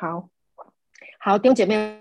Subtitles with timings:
[0.00, 0.30] 好，
[1.18, 1.98] 好，弟兄姐妹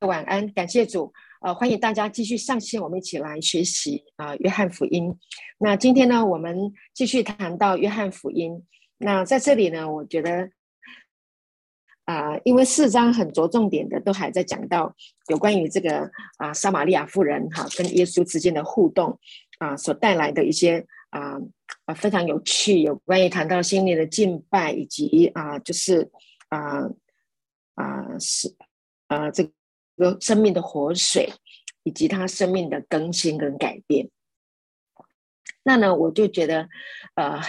[0.00, 5.14] 晚安，感谢主，呃，欢迎大家继续上线，我们一起来学习啊，约翰福音。
[5.58, 8.64] 那今天呢，我们继续谈到约翰福音。
[8.96, 10.48] 那在这里呢，我觉得
[12.06, 14.96] 啊，因为四章很着重点的都还在讲到
[15.28, 19.18] 有关于这个啊，撒玛利亚妇人哈跟耶稣之间的互动
[19.58, 21.36] 啊，所带来的一些啊
[21.84, 26.10] 啊非常有趣，有关于谈到心灵的敬拜以及啊，就是
[26.48, 26.88] 啊。
[27.74, 28.54] 啊，是
[29.08, 29.44] 啊，这
[29.96, 31.32] 个生命的活水，
[31.82, 34.10] 以及他生命的更新跟改变。
[35.64, 36.68] 那呢，我就觉得，
[37.14, 37.40] 呃，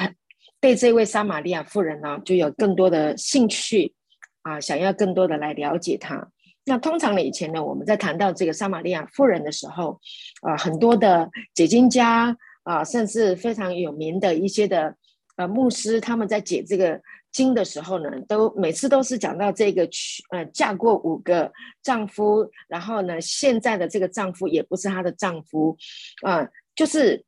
[0.59, 3.93] 对这位撒玛利亚妇人呢，就有更多的兴趣
[4.41, 6.31] 啊，想要更多的来了解她。
[6.65, 9.99] 那通常呢，以前呢，我们在谈到这个撒玛利亚妇人的时候，
[10.41, 14.95] 啊，很多的解经家啊，甚至非常有名的一些的
[15.35, 16.99] 呃牧师，他们在解这个。
[17.35, 21.51] 经的时候呢，都每次都是讲到这个娶呃嫁过五个
[21.83, 25.75] 丈夫，然后呢，现在的这个丈夫也不是她的丈夫，
[26.21, 27.21] 啊，就是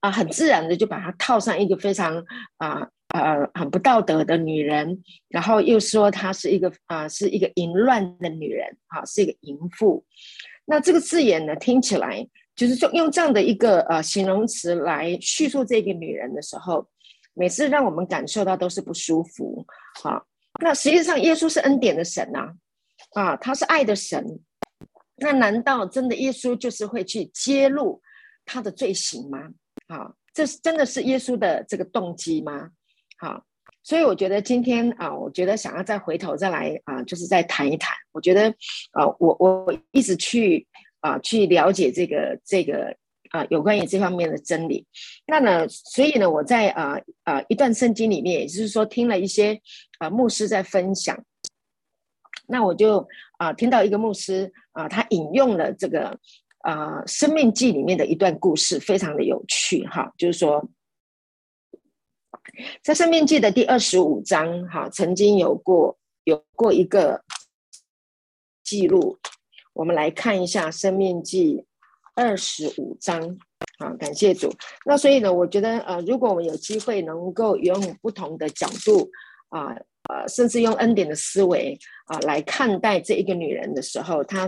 [0.00, 2.24] 啊，很自然的就把她套上一个非常
[2.56, 10.02] 啊呃很不道德的女人，然后又说她是一个啊是一个淫乱的女人，啊，是一个淫妇。
[10.64, 12.26] 那这个字眼呢，听起来
[12.56, 16.88] 就是说用这样的一个呃形容词来叙述这个女人的时候。
[17.40, 19.66] 每次让我们感受到都是不舒服，
[20.02, 20.20] 啊，
[20.60, 22.52] 那实际上耶稣是恩典的神呐，
[23.14, 24.22] 啊，他是爱的神，
[25.16, 28.02] 那难道真的耶稣就是会去揭露
[28.44, 29.38] 他的罪行吗？
[29.86, 32.68] 啊，这是真的是耶稣的这个动机吗？
[33.16, 33.42] 好，
[33.82, 38.50] 所以我觉得今天啊，我觉得想要再回头再来啊，就是再谈一谈，我觉得
[38.92, 40.68] 啊，我我一直去
[41.00, 42.94] 啊去了解这个这个。
[43.30, 44.84] 啊，有关于这方面的真理，
[45.26, 49.60] 那呢，所以呢，我在啊啊一段圣经里面，也就是说听了一些
[49.98, 51.16] 啊牧师在分享，
[52.48, 53.06] 那我就
[53.38, 56.18] 啊听到一个牧师啊，他引用了这个
[56.58, 60.68] 啊《生命记》里面的一段故事，非常的有趣哈，就是说
[62.82, 67.22] 在《生命记》的第二十五章哈，曾经有过有过一个
[68.64, 69.20] 记录，
[69.72, 71.58] 我们来看一下《生命记》。
[72.20, 73.18] 二十五章，
[73.78, 74.52] 好，感谢主。
[74.84, 79.10] 那所以呢，我觉得呃，如果我们有机会能够用不同的角度
[79.48, 79.74] 啊，
[80.10, 84.46] 呃，甚至用恩典的思维啊来看待这一个女人的时候，她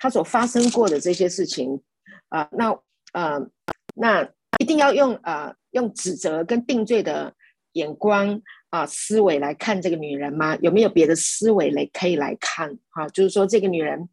[0.00, 1.82] 她所发生过的这些事情
[2.28, 2.70] 啊，那
[3.14, 3.50] 呃，
[3.96, 4.22] 那
[4.60, 7.34] 一定要用呃用指责跟定罪的
[7.72, 8.40] 眼光
[8.70, 10.56] 啊思维来看这个女人吗？
[10.62, 12.78] 有没有别的思维来可以来看？
[12.90, 14.08] 哈，就是说这个女人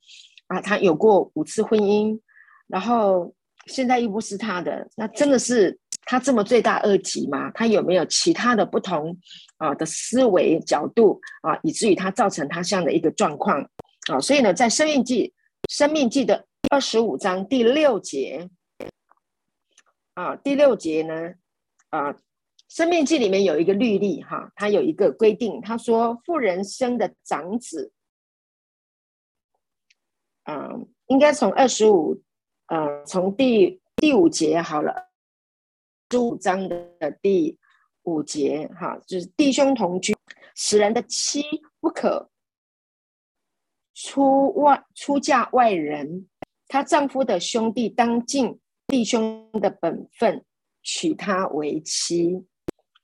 [0.47, 2.19] 啊，她有过五次婚姻。
[2.69, 3.33] 然后
[3.65, 5.75] 现在又不是他的，那真的是
[6.05, 7.49] 他这么罪大恶极吗？
[7.51, 9.17] 他有没有其他的不同
[9.57, 13.59] 啊的思维角度啊，以至于他造成他这样的一个状况
[14.11, 14.19] 啊？
[14.19, 15.33] 所以呢，在生命记
[15.67, 18.47] 生命记的二十五章第六节
[20.13, 21.33] 啊，第六节呢
[21.89, 22.15] 啊，
[22.67, 27.91] 生命记里面有一个律例哈，它有一个规定，他说妇人生的长子，
[30.43, 32.21] 嗯，应该从二十五。
[32.69, 35.09] 呃，从第第五节好了，
[36.11, 37.57] 十五章的第
[38.03, 40.15] 五节哈，就是弟兄同居，
[40.55, 41.43] 使人的妻
[41.79, 42.29] 不可
[43.95, 46.27] 出外出嫁外人，
[46.67, 50.45] 她丈夫的兄弟当尽弟兄的本分，
[50.83, 52.45] 娶她为妻，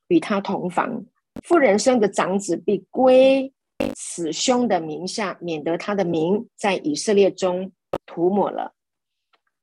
[0.10, 1.04] 与她同房。
[1.44, 3.52] 妇人生的长子必归
[3.96, 7.72] 此兄的名下，免得他的名在以色列中
[8.06, 8.74] 涂抹了。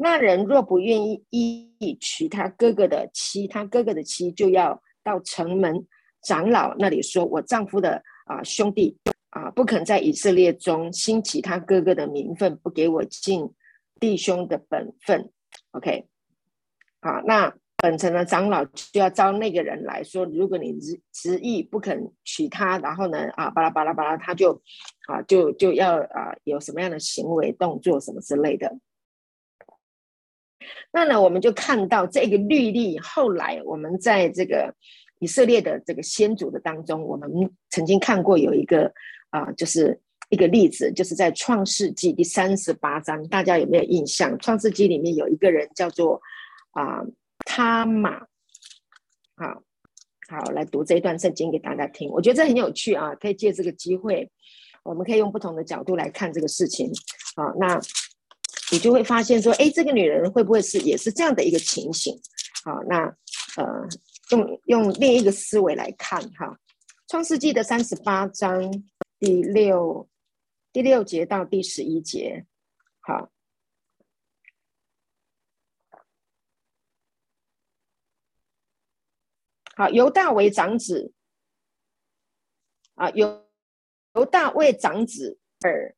[0.03, 5.87] 那人若不愿意意娶他哥哥的妻，他哥哥的妻就要到城门
[6.25, 8.99] 长老那里说：“我丈夫的啊兄弟
[9.31, 13.49] 啊，不肯在以色列中兴起他哥哥的名分，不给我尽
[14.01, 15.31] 弟兄的本分。
[15.71, 16.09] ”OK，
[17.01, 24.60] 好，那本城的长老就要招那个人来说：“如果你执执意不肯娶她，然后呢啊巴拉巴拉巴拉，他就
[25.07, 28.78] 啊就就要啊有什么样的行为动作什么之类的。”
[30.92, 32.98] 那呢，我们就看到这个律例。
[32.98, 34.74] 后来我们在这个
[35.20, 37.30] 以色列的这个先祖的当中，我们
[37.70, 38.92] 曾经看过有一个
[39.30, 39.98] 啊，就是
[40.28, 44.38] 一个例子，就是在创世纪第三十八章，大家有没有印象？
[44.38, 46.20] 创世纪里面有一个人叫做
[46.72, 47.03] 啊，
[47.47, 48.20] 他玛。
[49.36, 49.62] 好，
[50.28, 52.10] 好，来读这一段圣经给大家听。
[52.10, 54.30] 我觉得这很有趣啊，可以借这个机会，
[54.82, 56.91] 我们可以用不同的角度来看这个事情。
[57.36, 57.80] 啊，那。
[58.72, 62.19] 你就会发现说，哎，这个女人会不会是也是这样的一个情形？
[62.65, 63.04] 好，那
[63.59, 63.86] 呃，
[64.30, 66.47] 用用另一个思维来看哈，
[67.07, 68.72] 《创世纪》的三十八章
[69.19, 70.09] 第六
[70.72, 72.47] 第六节到第十一节，
[73.01, 73.30] 好，
[79.77, 81.13] 好，犹大为长子，
[82.95, 83.45] 啊，犹
[84.15, 85.95] 犹大为长子而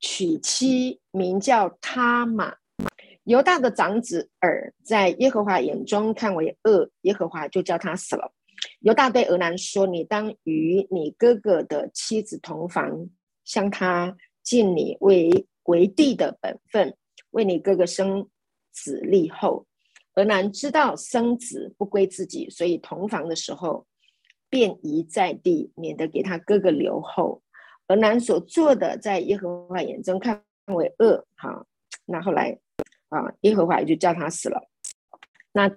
[0.00, 2.56] 娶妻，名叫他玛。
[3.24, 8.32] 犹大的长子尔在耶和华眼中看为恶，耶和华就叫他死了。
[8.80, 13.08] 犹大对俄南说：“你当与你哥哥的妻子同房，
[13.44, 16.96] 向他尽你为为帝的本分，
[17.30, 18.28] 为你哥哥生
[18.72, 19.66] 子立后。”
[20.14, 23.86] 俄南知道生子不归自己，所以同房的时候
[24.48, 27.42] 便移在地，免得给他哥哥留后。
[27.88, 31.26] 俄南所做的，在耶和华眼中看为恶。
[31.36, 31.66] 哈，
[32.04, 32.58] 那后来。
[33.08, 34.68] 啊，耶和华也就叫他死了。
[35.52, 35.70] 那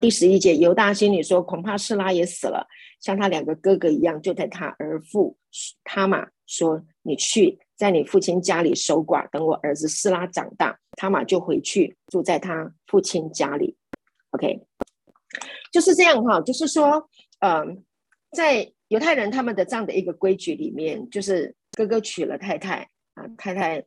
[0.00, 2.66] 第十一节，犹大心里说：“恐怕示拉也死了，
[3.00, 5.36] 像他两个哥哥一样。”就在他儿父
[5.84, 13.76] 他玛说：“你去，在你父亲家里守寡，等我儿子示拉长大，他玛就回去住在他父亲家里。
[14.30, 14.66] ”OK，
[15.70, 16.40] 就是这样哈。
[16.40, 17.10] 就是说，
[17.40, 17.84] 嗯，
[18.32, 23.84] 在犹太人他们的这样的一个规矩里面，就是哥哥娶了太太啊，太太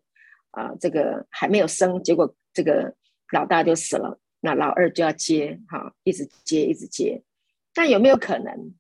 [0.52, 2.36] 啊，这个还没有生，结果。
[2.54, 2.94] 这个
[3.32, 7.24] 老大就死了，那老二就要接，哈，一直接，一直接。
[7.74, 8.76] 但有没有可能，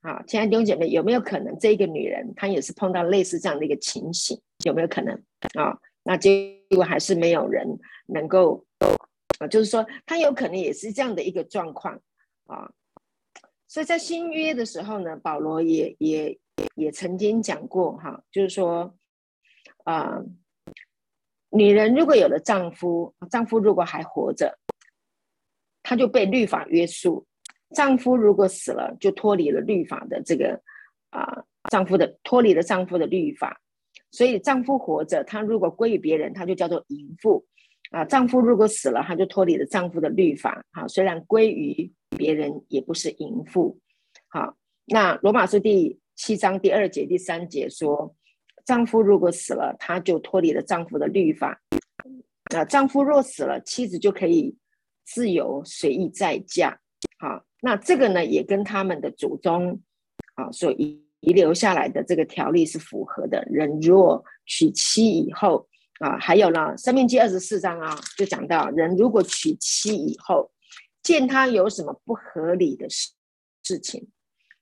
[0.00, 4.40] 啊，亲爱的弟兄姐妹，有没有可能这一个女人她也是碰到类似这样的一个情形？
[4.64, 5.12] 有没有可能
[5.58, 5.76] 啊？
[6.04, 7.66] 那结果还是没有人
[8.06, 8.64] 能够，
[9.40, 12.00] 啊，就是说她有可能也是这样的一个状况
[12.46, 12.70] 啊。
[13.70, 16.36] 所以在新约的时候呢，保罗也也
[16.74, 18.96] 也曾经讲过，哈，就是说，
[19.84, 20.20] 啊。
[21.52, 24.58] 女人如果有了丈夫，丈夫如果还活着，
[25.84, 27.24] 她就被律法约束；
[27.74, 30.60] 丈夫如果死了，就脱离了律法的这个
[31.10, 33.60] 啊，丈夫的脱离了丈夫的律法。
[34.10, 37.44] 所以丈夫活着，他如果归于别人，他就叫做淫妇
[37.90, 40.64] 啊；丈夫如果死了，他就脱离了丈夫的律法。
[40.72, 43.78] 好，虽然归于别人，也不是淫妇。
[44.28, 48.14] 好，那罗马书第七章第二节、第三节说。
[48.66, 51.60] 丈夫如果死了，他就脱离了丈夫的律法。
[52.54, 54.54] 啊，丈夫若死了，妻子就可以
[55.04, 56.78] 自由随意再嫁。
[57.18, 59.80] 好，那这个呢，也跟他们的祖宗
[60.34, 63.42] 啊所遗遗留下来的这个条例是符合的。
[63.50, 65.66] 人若娶妻以后
[65.98, 70.48] 啊，还有呢，《生命记》二十四章啊，就讲到人如果娶妻以后，
[71.10, 73.10] 见他有什么不合理的事
[73.64, 74.08] 事情，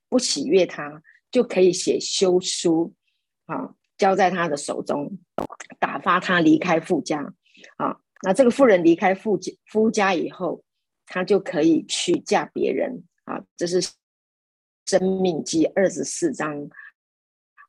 [0.09, 2.95] 不喜悦他，就可以写休书
[3.45, 3.75] 啊。
[3.99, 5.19] 交在他的手中，
[5.79, 7.35] 打发他离开夫家
[7.77, 7.99] 啊。
[8.23, 10.65] 那这个妇人离开夫家夫家以后，
[11.05, 13.43] 他就可以去嫁别人啊。
[13.57, 13.83] 这是
[14.87, 16.71] 《生命记》二十四章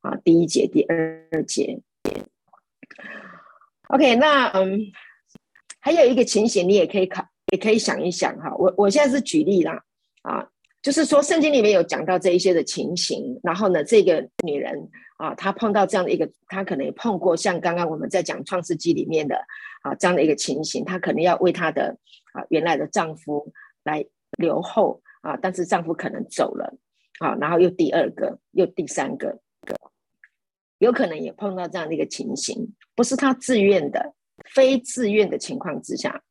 [0.02, 1.82] 啊，第一节、第二节。
[3.88, 4.80] OK，那嗯，
[5.80, 8.56] 还有一个情形，你也可以考，也可以想一想哈。
[8.58, 9.84] 我我现在是举例啦
[10.24, 10.48] 啊，
[10.82, 14.90] 就是说圣经里面有讲到这一些的情形，然后呢，这个女人。
[15.20, 19.36] 啊，她碰到这样的一个，她可能也碰过像刚刚我们在讲创世纪里面的
[19.82, 21.98] 啊这样的一个情形，她可能要为她的
[22.32, 23.52] 啊原来的丈夫
[23.84, 24.06] 来
[24.38, 26.74] 留后啊，但是丈夫可能走了
[27.20, 29.38] 啊，然后又第二个，又第三个，
[30.78, 34.14] 有可能也碰到这样的一个情形，不是她自愿的，
[34.46, 36.24] 非自愿的情况之下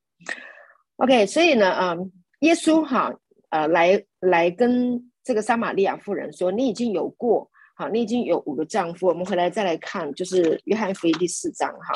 [0.98, 3.12] ，OK，所以呢，嗯，耶稣哈，
[3.48, 7.50] 呃，来来跟这个撒玛利亚妇人说，你已经有过。
[7.80, 11.72] 好，你已经有五个丈夫，我们回来再来看，就是约翰福音第四章。
[11.72, 11.94] 哈，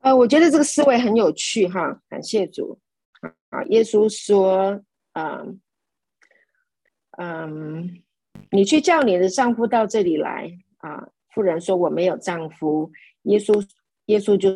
[0.00, 1.66] 呃，我觉得这个思维很有趣。
[1.66, 2.78] 哈，感谢主。
[3.48, 5.58] 啊，耶稣说，嗯，
[7.16, 8.02] 嗯，
[8.50, 10.52] 你去叫你的丈夫到这里来。
[10.80, 12.92] 啊，妇人说我没有丈夫。
[13.22, 13.66] 耶稣，
[14.04, 14.50] 耶稣就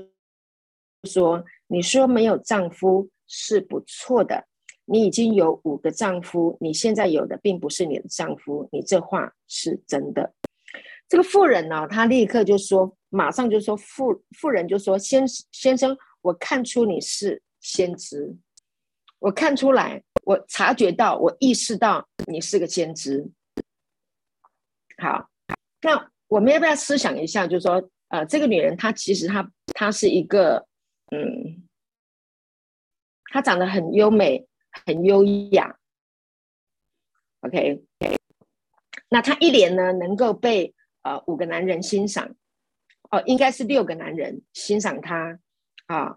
[1.08, 4.46] 说，你说没有丈夫是不错的。
[4.84, 10.34] 你已经有五个丈夫，你现在有的并不是你的丈夫，你这话是真的。
[11.08, 18.34] 这个妇人呢，她立刻就说，马上就说，妇妇人就说，先先生，我看出你是先知，
[19.20, 23.24] 我看出来，我察觉到，我意识到你是个先知。
[24.98, 25.28] 好，
[25.80, 30.66] 那我们要不要思想一下，就是说，呃，这个女人她其实她她是一个，
[31.12, 31.68] 嗯，
[33.26, 34.48] 她长得很优美。
[34.86, 35.76] 很优雅
[37.40, 37.84] ，OK，
[39.10, 42.34] 那她一脸呢能够被呃五个男人欣赏，
[43.10, 45.38] 哦，应该是六个男人欣赏她
[45.88, 46.16] 啊，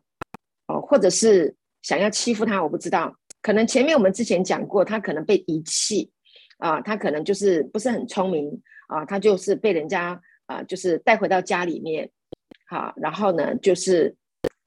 [0.68, 6.10] 哦，或者是想要欺负她，我不知道，可能前面我们之前讲过，她可能被遗弃
[6.58, 12.10] 啊，他可能就是不是很聪明啊，他就是被人家啊，就是带回到家里面，
[12.70, 14.16] 好，然后呢，就是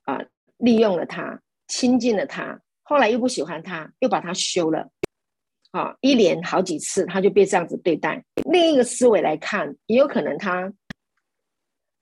[0.09, 0.19] 啊，
[0.57, 4.91] 利用了他，亲近了他，后来又不喜欢他，又把他休了，
[5.73, 8.25] 啊，一连好几次他就被这样子对待。
[8.51, 10.73] 另一个思维来看，也有可能他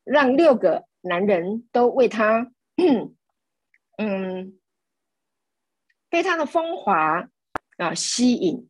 [0.05, 2.53] 让六个男人都为他，
[3.99, 4.57] 嗯，
[6.09, 7.29] 被他的风华
[7.79, 8.69] 啊吸引。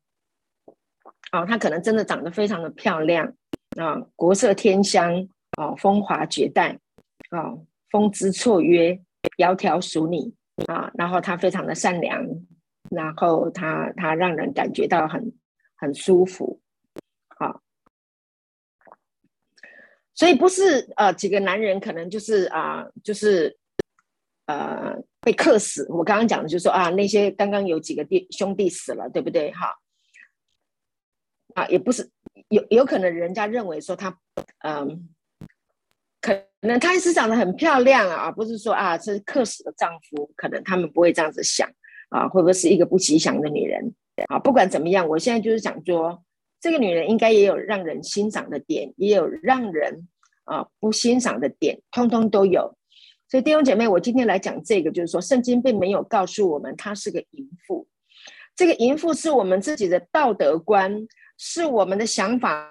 [1.32, 3.34] 啊，他可能真的长得非常的漂亮
[3.76, 5.28] 啊，国色天香
[5.58, 6.78] 啊，风华绝代
[7.28, 7.52] 啊，
[7.90, 8.98] 风姿绰约，
[9.36, 10.34] 窈窕淑女
[10.66, 12.24] 啊，然后她非常的善良，
[12.90, 15.32] 然后她她让人感觉到很
[15.76, 16.60] 很舒服，
[17.28, 17.62] 好，
[20.14, 23.58] 所以不是呃几个男人可能就是啊就是
[24.46, 29.50] 呃被克死，我刚刚讲的就是说啊那些刚刚有几个弟兄弟死了，对不对？
[29.52, 29.76] 哈。
[31.54, 32.10] 啊，也不是
[32.50, 34.18] 有有可能人家认为说他，
[34.58, 35.08] 嗯，
[36.66, 41.70] 可能她是长得很漂亮啊，不是说啊这是克死的丈夫，可能他们不会这样子想
[42.08, 43.94] 啊，会不会是一个不吉祥的女人
[44.26, 44.36] 啊？
[44.40, 46.24] 不管怎么样，我现在就是想说，
[46.60, 50.08] 这个女人应该也有让人欣赏的点，也有让人
[50.42, 52.76] 啊不欣赏的点，通通都有。
[53.30, 57.86] 所以弟兄姐妹，我今天来讲这个，就是说圣经并没有告诉我们她是个淫妇，
[58.56, 61.06] 这个淫妇是我们自己的道德观。
[61.38, 62.66] 是我们的想法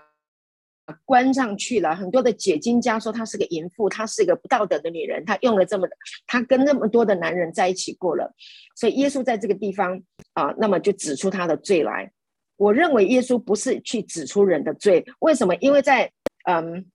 [1.04, 1.96] 关上去了。
[1.96, 5.88] 很多的解经家说她是个淫妇，她是一个不道德的女人，她用了这么，
[6.28, 8.34] 她跟那么多的男人在一起过了。
[8.76, 10.02] 所以耶稣在这个地方
[10.34, 12.12] 啊，那么就指出她的罪来。
[12.58, 15.56] 我认为耶稣不是去指出人的罪，为什么？
[15.56, 16.12] 因为在
[16.46, 16.86] 嗯，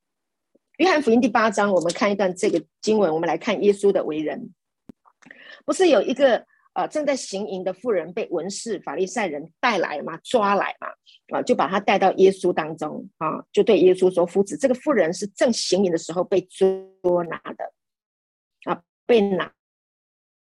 [0.79, 4.55] 约翰福音第八章，我们看一段这个经文，我们来看耶稣的为人，
[5.65, 6.47] 不是有一个。
[6.73, 10.87] 啊，正在行淫的妇人被文士、法利赛人带来嘛，抓来嘛，
[11.31, 17.73] 啊，就把他带到耶稣当中啊，就对耶稣说：“夫子，这个妇人是正行淫的时候被捉拿的，
[18.65, 19.53] 啊，被拿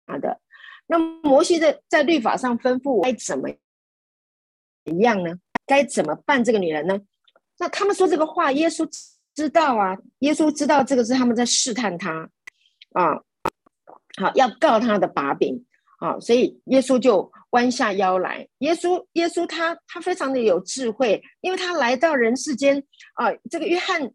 [0.05, 0.39] 拿的。
[0.87, 3.49] 那摩西在在律法上吩咐该怎么
[4.99, 5.35] 样呢？
[5.65, 6.99] 该怎么办这个女人呢？
[7.57, 8.87] 那他们说这个话，耶稣
[9.33, 12.29] 知道啊，耶稣知道这个是他们在试探他
[12.93, 13.23] 啊，
[14.21, 15.65] 好要告他的把柄。”
[15.99, 18.47] 啊，所以耶稣就弯下腰来。
[18.59, 22.83] 耶稣，耶稣他他非常的有智慧，因为他来到人世间
[23.13, 23.31] 啊。
[23.49, 24.11] 这个约翰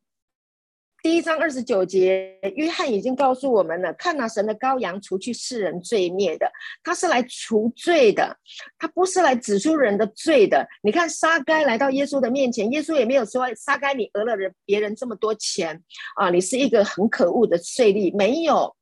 [1.02, 6.52] 第一章二十九节，约翰已经告诉我们了：看那神的羔羊，除去世人罪孽的，
[6.84, 8.36] 他是来除罪的，
[8.78, 10.68] 他不是来指出人的罪的。
[10.82, 15.82] 你看沙该来到耶稣的面前，耶稣也没有说沙该你讹了人别人这么多钱
[16.16, 18.76] 啊，你是一个很可恶的税吏，没有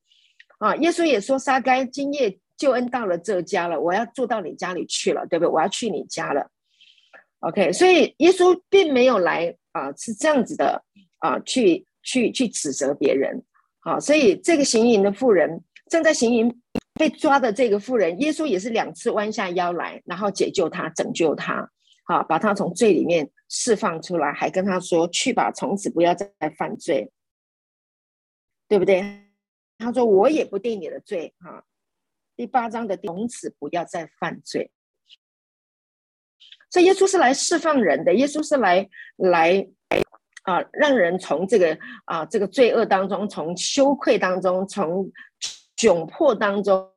[0.59, 0.75] 啊。
[0.75, 2.37] 耶稣也说沙该今夜。
[2.59, 5.49] 救恩到了这家了，我要住到你家里去了，对不对？
[5.49, 6.51] 我要去你家了
[7.39, 7.71] ，OK。
[7.71, 10.83] 所以耶稣并没有来啊，是这样子的
[11.19, 13.41] 啊，去去去指责别人，
[13.79, 13.97] 好。
[13.97, 16.61] 所以这个行淫的妇人正在行淫
[16.95, 21.71] 被抓的这个妇人，耶稣也是两次弯下腰来，然后解救他，拯救他，
[22.03, 27.09] 好，把他从罪里面释放出来，还跟他说：“去吧，从此不要再犯罪，
[28.67, 29.01] 对不对？”
[29.79, 31.63] 他说：“我也不定你的罪，哈。”
[32.39, 34.71] 第八章的从此不要再犯罪，
[36.69, 39.67] 所以耶稣是来释放人的，耶稣是来来
[40.43, 45.11] 啊，让人从这个啊这个罪恶当中，从羞愧当中，从
[45.75, 46.89] 窘迫当中，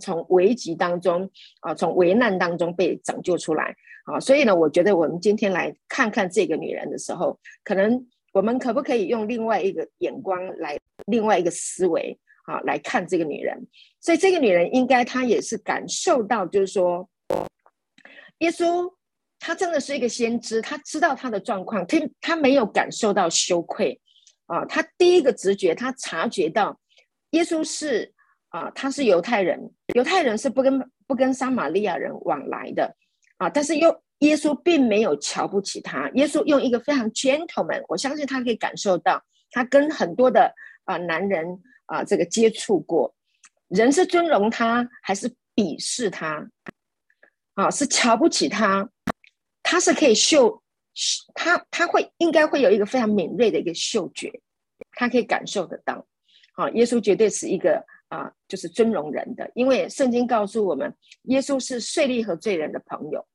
[0.00, 3.72] 从危急当中啊，从危难当中被拯救出来
[4.06, 4.18] 啊。
[4.18, 12.18] 所以呢，我觉得我们今天来看看这个女人的时候，可能我们可不可以用另外一个眼光来，另外一个思维？
[12.48, 13.66] 啊，来看这个女人，
[14.00, 17.06] 所以这个女人应该她也是感受到，就是说，
[18.38, 18.90] 耶稣
[19.38, 24.00] 他真的是一个先知，他知道他的状况，他他没有感受到羞愧
[24.46, 26.80] 啊，他第一个直觉，他察觉到
[27.32, 28.14] 耶稣是
[28.48, 32.96] 啊，他是犹太人，犹太人是不跟不跟撒玛利亚人往来的
[33.36, 41.60] 啊，但是又耶稣并没有瞧不起他，耶稣用一个非常 gentleman，我相信他可以感受到，他跟很多的啊男人。
[41.88, 43.14] 啊，这个接触过，
[43.68, 46.48] 人是尊荣他还是鄙视他？
[47.54, 48.88] 啊，是瞧不起他？
[49.62, 50.62] 他是可以嗅，
[51.34, 54.40] 他他会应该会有一个非常敏锐的一个嗅觉，
[54.92, 56.06] 他可以感受得到。
[56.54, 63.26] 啊，耶稣绝对是一个啊，就是尊荣人的，因为圣经告诉我们，耶稣是税吏和罪人的朋友。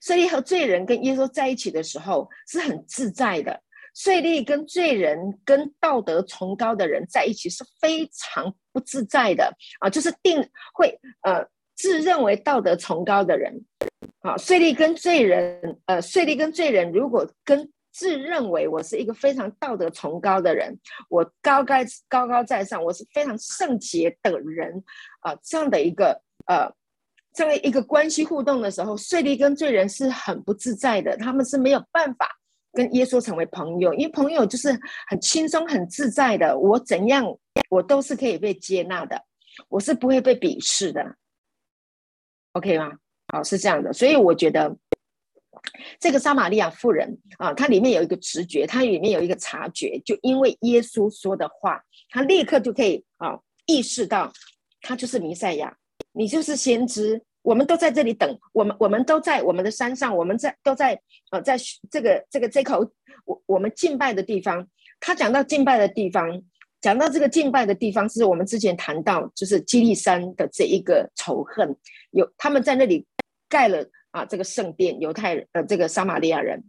[0.00, 3.62] 税吏和罪人跟耶稣在一起的时候是很自在的。
[3.94, 9.90] 税吏跟罪人、跟道德崇高的人在一起是非常不自在的啊！
[9.90, 10.40] 就是定
[10.74, 11.46] 会呃
[11.76, 13.64] 自认为道德崇高的人
[14.20, 20.78] 啊，税吏跟罪人，呃，税吏跟罪人，如果跟自认为我是一个非常道德崇高的人，
[21.10, 21.76] 我高高
[22.08, 24.82] 高高在上，我是非常圣洁的人，
[25.20, 26.72] 啊，这样的一个呃，
[27.34, 32.30] 这样一个关系互动的时候，税吏跟罪人是很不自在的，他们是没有办法
[32.72, 37.24] 跟耶稣成为朋友，因为朋友就是很轻松、很自在的，我怎样，
[37.68, 39.22] 我都是可以被接纳的，
[39.68, 41.16] 我是不会被鄙视的
[42.52, 42.92] ，OK 吗？
[43.32, 44.76] 好，是这样的，所以我觉得。
[46.00, 54.32] 这个撒玛利亚妇人啊，她里面有一个直觉，她里面有一个察觉，就因为耶稣说的话，她立刻就可以啊意识到，
[54.80, 55.76] 他就是弥赛亚，
[56.12, 61.56] 你就是先知，我们都在这里等，我们我们都在我们的山上，我们在都在呃在
[61.90, 62.90] 这个这个这口
[63.24, 64.66] 我我们敬拜的地方。
[65.00, 66.42] 他讲到敬拜的地方，
[66.80, 71.76] 讲到这个敬拜的地方，是我们之前谈到，就是基利山的这一个仇恨，
[72.12, 73.06] 有他们在那里
[73.48, 73.86] 盖了。
[74.12, 76.62] 啊，这个圣殿，犹太人呃，这个撒玛利亚人，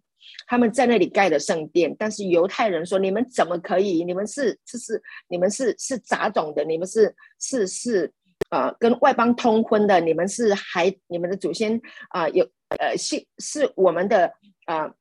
[0.48, 4.06] 他们在那里盖的圣殿，但是犹太人说：“你们怎么可以？
[4.06, 8.10] 你们是这是你们是是杂种的，你们是是是
[8.54, 14.32] 啊，跟外邦通婚的，你们是还你们的祖先啊有呃是是我们的
[14.66, 14.94] 啊，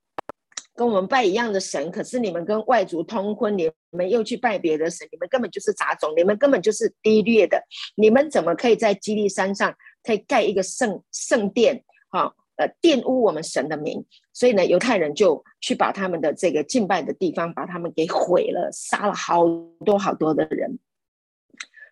[0.74, 7.62] 跟我们拜一样的神，可是你们跟外族通婚，你们又去拜别的神，你们根本就是杂种，你们根本就是低劣的，
[7.94, 19.44] 你们怎么可以在基利山上可以盖一个圣圣殿？”好，呃，玷污我们神的名，所以呢，犹太人就去把他们的这个敬拜的地方，把他们给毁了，杀了好
[19.84, 20.78] 多好多的人。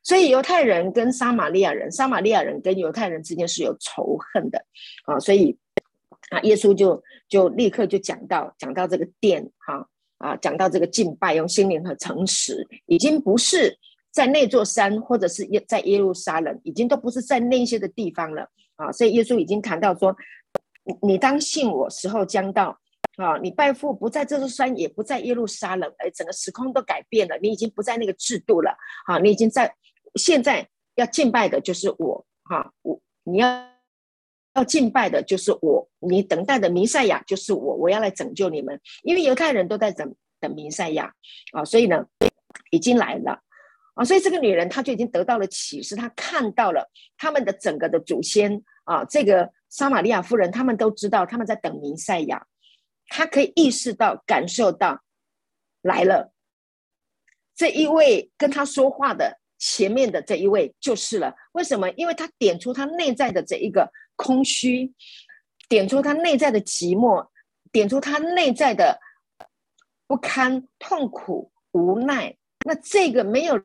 [0.03, 4.65] 所以犹太人跟撒玛利亚人，撒玛利亚人跟犹太人之间是有仇恨的
[5.05, 5.19] 啊。
[5.21, 5.57] 所以
[6.31, 9.87] 啊，耶稣就就立刻就讲到讲到这个殿，哈
[10.19, 13.79] 啊，讲到这个敬拜，用心灵和诚实，已经不是
[14.11, 18.49] 在那座山，或者是耶在耶路撒冷，已经都不是在那些的地方了。
[18.77, 20.17] 啊，所以耶稣已经谈到说，
[21.03, 22.79] 你当信我，时候将到
[23.17, 23.37] 啊！
[23.43, 28.75] 你拜父不在这座山，也不在耶路撒冷，哎，整个时空都改变了，你已经不在那个制度了
[29.07, 29.19] 啊！
[29.19, 29.75] 你已经在
[30.15, 33.69] 现在要敬拜的就是我哈，我你要
[34.55, 41.15] 要敬拜的就是我，你等待的弥赛亚就是我，我要来拯救你们，因为犹太人都在等等弥赛亚
[41.53, 42.07] 啊，所以呢，
[42.71, 43.41] 已经来了。
[43.95, 52.47] 啊，所以这个女人她就已经得到了启示，她看到了他们的整个的祖先啊，这个撒玛利亚夫人，他们都知道他们在等弥赛亚，
[53.09, 55.03] 她可以意识到、感受到
[55.83, 56.33] 来了。
[57.57, 61.33] 这一位跟他说话的前面的这一位就是了。
[61.53, 61.89] 为什么？
[61.91, 64.93] 因为他点出他内在的这一个空虚，
[65.69, 67.29] 点出他内在的寂寞，
[67.71, 68.99] 点出他内在的
[70.09, 72.37] 不堪、痛苦、无奈。
[72.67, 73.63] 那这个没有。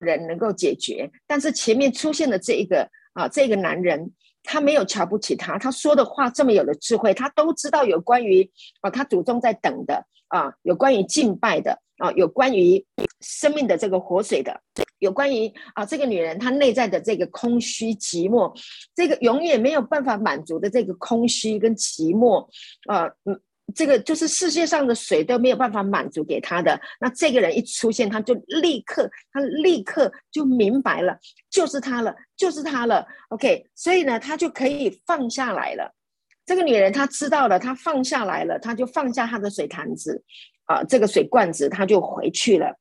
[0.00, 4.12] 人能够解决，但是前面出现的这一个啊，这个男人
[4.50, 12.82] 他没有瞧不起他，他说的话这么有的智慧，他都知道有关于啊，他祖宗在等的啊，有关于敬拜的啊，有关于
[13.20, 14.58] 生命的这个活水的，
[15.00, 18.58] 有关于啊，这个女人她内在的这个空虚寂寞，
[18.94, 22.48] 这个永远没有办法满足的这个空虚跟寂寞
[22.86, 23.38] 啊，嗯。
[23.74, 26.80] 这个就是世界上的水都没有办法满足给他的。
[27.00, 31.18] 那这个人一出现，他就立刻，他立刻就明白了，
[31.50, 33.06] 就是他了，就是他了。
[33.28, 35.94] OK，所以呢，他就可以放下来了。
[36.46, 40.24] 这个女人她知道了，她放下来了，她就放下她的水坛子，
[40.64, 42.74] 啊，这个水罐子，她就回去了。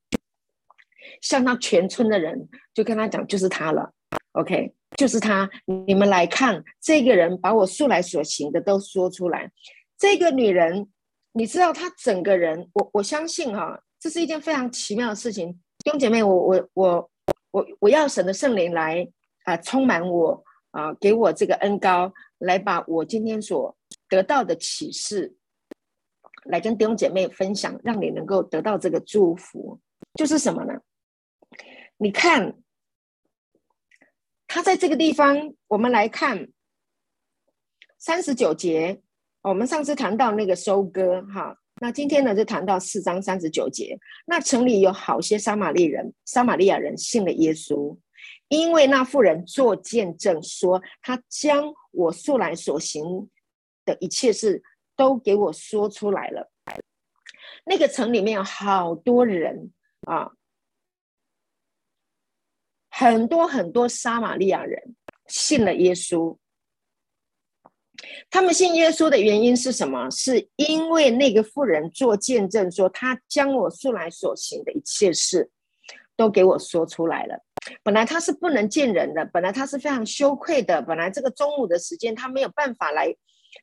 [1.21, 3.91] 向他全村的人就跟他讲，就是他了。
[4.33, 5.49] OK，就是他。
[5.85, 9.51] 你们来看，这个人把我素来所行的都说出来。
[9.97, 10.91] 这个女人，
[11.31, 15.53] 你知道她整个人，我我相信哈，这是一件非常奇妙的事情。
[15.79, 17.11] 弟兄姐妹，我我我
[17.51, 19.07] 我我要神的圣灵来
[19.45, 23.75] 啊，充满我啊，给我这个恩高，来把我今天所
[24.07, 25.35] 得到的启示，
[26.45, 29.79] 来跟弟兄姐妹分享，让你能够得到这个祝福。
[30.13, 30.73] 就是什么呢？
[31.97, 32.55] 你看，
[34.47, 36.49] 他在这个地方，我们来看
[37.97, 39.01] 三十九节。
[39.41, 43.97] 我们上次谈到那个收割，哈，那今天呢就谈到四章三十九节。
[44.25, 47.97] 那城里有好些撒玛利人、撒玛利亚人信了耶稣，
[48.49, 53.29] 因为那妇人做见证说，他将我素来所行
[53.85, 54.61] 的一切事
[54.95, 56.51] 都给我说出来了。
[57.63, 59.71] 那个城里面有好多人
[60.01, 60.31] 啊，
[62.89, 64.95] 很多很多撒玛利亚人
[65.27, 66.37] 信了耶稣。
[68.29, 70.09] 他们信耶稣的原因是什么？
[70.09, 75.49] 是因为那个妇人做见证说，他将我素来所行的一切事
[76.15, 77.43] 都给我说出来了。
[77.83, 83.13] 本来他是不能见人的，本来他是非常羞愧的，本来这个中午的时间他没有办法来，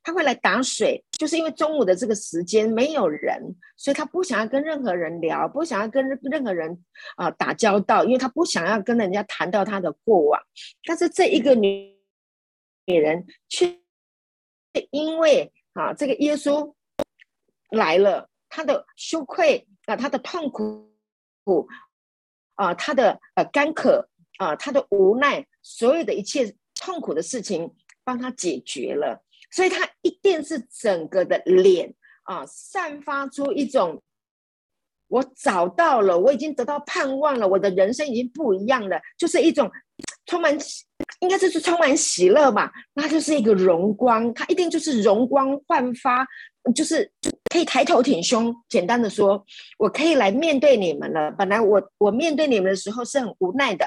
[0.02, 6.84] 他会来打水，就是因为中午的这个时间没有人，所以他不想要跟任何人聊，不想要跟任何人
[7.16, 10.38] 啊打交道，因为他不想要跟人家谈到他的过往。
[10.84, 11.96] 但是这一个女
[12.84, 13.74] 女人却
[14.90, 16.74] 因为啊这个耶稣
[17.70, 20.90] 来了，他的羞愧啊，他的痛苦。
[22.54, 24.08] 啊，他的呃干渴
[24.38, 34.00] 啊，他的无奈，所有的一切痛苦的事情帮他解决了，所以他一定是整个的脸啊，散发出一种
[35.08, 39.68] 我找到了，我已经得到盼望了，我的人生已经不一样了，就是一种
[40.24, 40.56] 充满，
[41.20, 46.26] 应该就是充满喜乐吧，那就是一个荣光，他一定就是容光焕发，
[46.74, 47.30] 就是就。
[47.54, 49.44] 可以抬头挺胸，简单的说，
[49.78, 51.30] 我可以来面对你们了。
[51.30, 53.86] 本来我我面对你们的时候是很无奈的，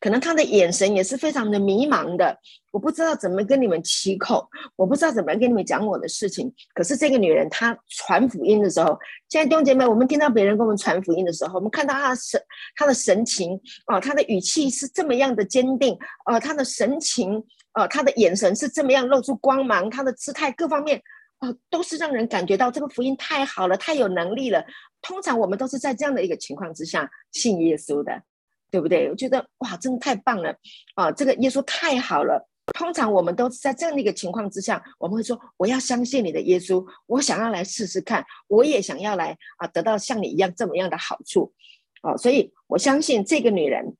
[0.00, 2.38] 可能他的眼神也是非常的迷茫的。
[2.72, 6.52] 我不知道怎么跟你们启口，我不知道怎么跟你们讲我的事情。
[6.74, 8.98] 可是这个女人她传福音的时候，
[9.28, 12.40] 现在弟兄姐妹，我们听到别人跟我们传福音的时候，我们看到她的神，
[12.74, 21.02] 她的神情啊，她的语气是这么样的坚定，呃，她的神情，呃，她的眼神是这么样露出光芒，她的姿态各方面。
[21.38, 24.64] 哦，都是让人感觉到这个福音太好了，太有能力了。
[25.02, 28.22] 通常我们都是在这样的一个情况之下信耶稣的，
[28.76, 29.08] 对不对？
[29.08, 30.54] 我觉得哇，真的太棒了
[30.96, 31.10] 啊！
[31.10, 32.46] 这个耶稣太好了。
[32.74, 41.54] 通常我们都是在这样的一个情况之下，我们会说：我要相信你的耶稣，我想要来试试看，我也想要来啊，得到像你一样这么样的好处。
[42.02, 43.96] 哦，所以我相信这个女人，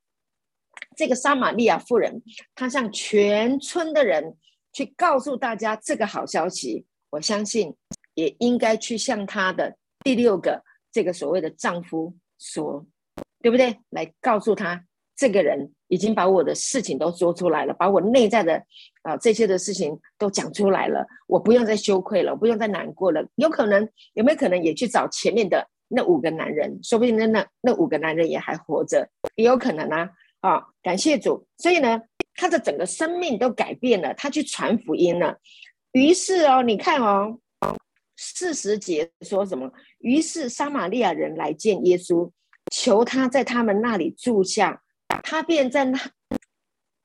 [0.94, 2.20] 这个撒玛利亚妇人，
[2.54, 4.36] 她向全村的人
[4.74, 6.84] 去告诉大家这个好消息。
[7.08, 7.74] 我相信
[8.12, 10.62] 也应该去向她的第六个
[10.92, 12.84] 这个所谓的丈夫说，
[13.46, 13.78] 对不对？
[13.90, 18.60] 来告诉他，这个人已经把我的事情都说出来了，把我内在的
[19.02, 23.24] 啊这些的事情都讲出来了，我不用再羞愧了，不用再难过了。
[23.36, 26.80] 有可能有没有可能也去找前面的那五个男人？
[26.82, 30.10] 说不定那那那五个男人也还活着，也有可能啊！
[30.40, 31.46] 啊，感谢主！
[31.56, 32.02] 所以呢，
[32.34, 35.38] 他的整个生命都改变了，他去传福音了。
[35.92, 37.38] 于是哦，你看哦，
[38.16, 39.70] 四十节说什么？
[39.98, 42.28] 于是撒玛利亚人来见耶稣，
[42.70, 44.82] 求他在他们那里住下。
[45.22, 45.98] 他便在那，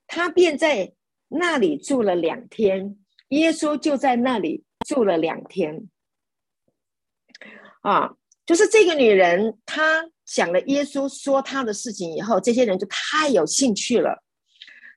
[0.06, 0.92] 他便在
[1.28, 2.96] 那里住了两天。
[3.28, 5.88] 耶稣就在那里住了两天。
[7.80, 8.12] 啊，
[8.44, 14.22] 就是这个女人，她讲了耶稣说她的事情以后，这些人就太有兴趣了。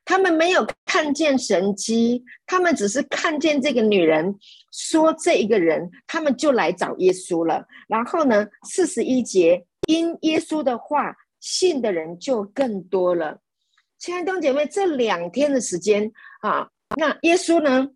[0.03, 4.37] 他们没有看见神迹，他们只是看见这个女人
[4.71, 7.65] 说这一个人，他们就来找耶稣了。
[7.87, 13.39] 然后呢，四十一节，因耶稣的话信的人就更多了。
[13.97, 17.89] 亲爱的弟兄姐妹，这两天的时间啊，那耶稣呢，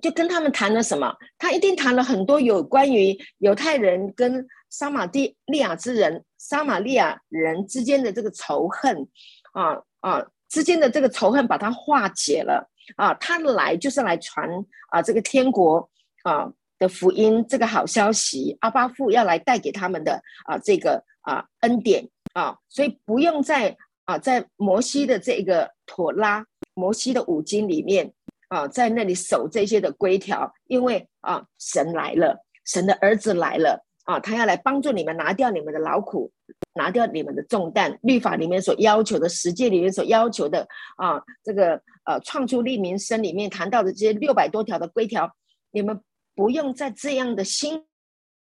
[0.00, 1.14] 就跟他们谈了什么？
[1.38, 9.08] 他一定谈了很多有关于犹太人跟撒玛利亚之人、撒玛利亚人之间的这个仇恨
[9.52, 10.26] 啊啊。
[10.48, 13.12] 之间的这个仇恨把它化解了啊！
[13.20, 14.48] 他来就是来传
[14.88, 15.90] 啊这个天国
[16.22, 28.12] 啊的福音，这个好消息，阿巴父要来带给他们的啊这个啊恩典啊，所以不用在啊在摩西的这个妥拉摩西的五经里面
[28.48, 36.32] 啊在那里守这些的规条，因为啊神来了，神的儿子来了啊，他要来帮助你们拿掉你们的劳苦。
[36.74, 45.30] 拿掉你们的重担，律法里面所要求的，实践里面所要求的啊，这个呃，创出立民生里面谈到的这些六百多条的规条，
[45.72, 46.00] 你们
[46.36, 47.84] 不用在这样的辛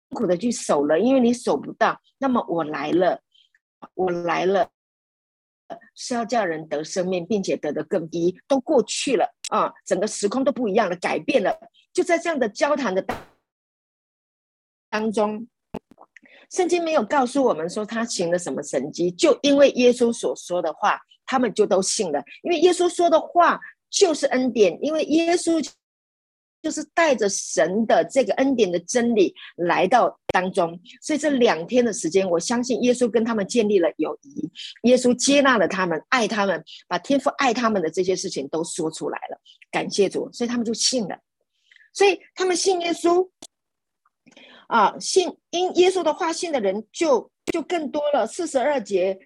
[0.09, 1.99] 苦的去守了，因为你守不到。
[2.17, 3.21] 那么我来了，
[3.93, 4.69] 我来了，
[5.95, 11.57] 是要叫人得生命，并且得的更低，都过去了啊，整个时空都不一样了，改变了。
[11.93, 13.05] 就在这样的交谈的
[14.89, 15.47] 当中。
[16.49, 22.23] 圣经没有告诉我们说他行了什么神迹，就因为耶稣所说的话，他们就都信了。
[22.41, 25.61] 因为耶稣说的话就是恩典，因为耶稣
[26.61, 34.49] 就是带着神的这个恩典的真理来到当中，所以这两天的时间，我相信耶稣跟他们建立了友谊，
[34.83, 39.39] 耶稣接纳了他们，爱他们，把天父爱他们的这些事情都说出来了，
[39.71, 41.19] 感谢主，所以他们就信了，
[41.93, 43.29] 所以他们信耶稣。
[44.67, 48.27] 啊，信因耶稣的话信的人就就更多了。
[48.27, 49.17] 四十二节，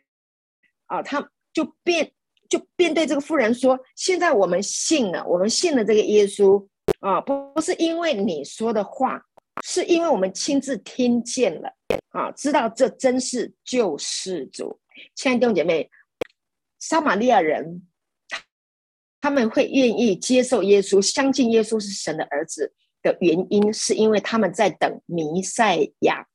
[0.85, 2.11] 啊，他就变
[2.47, 6.63] 就便对这个妇人说：“现在我们信了，我们信了这个耶稣
[6.99, 9.21] 啊，不是因为你说的话，
[9.63, 11.73] 是因为我们亲自听见了
[12.09, 14.79] 啊，知道这真是救世主。”
[15.15, 15.89] 亲爱的弟兄姐妹，
[16.79, 17.87] 撒玛利亚人，
[19.19, 26.27] 他们会愿意接受耶稣，相信耶稣是神的儿子的原因，是因为他们在等弥赛亚，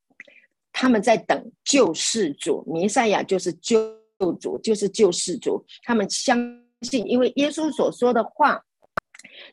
[0.72, 2.64] 他们在等救世主。
[2.66, 3.96] 弥赛亚就是救
[4.40, 5.64] 主，就是救世主。
[5.84, 6.36] 他们相
[6.82, 8.60] 信，因为耶稣所说的话，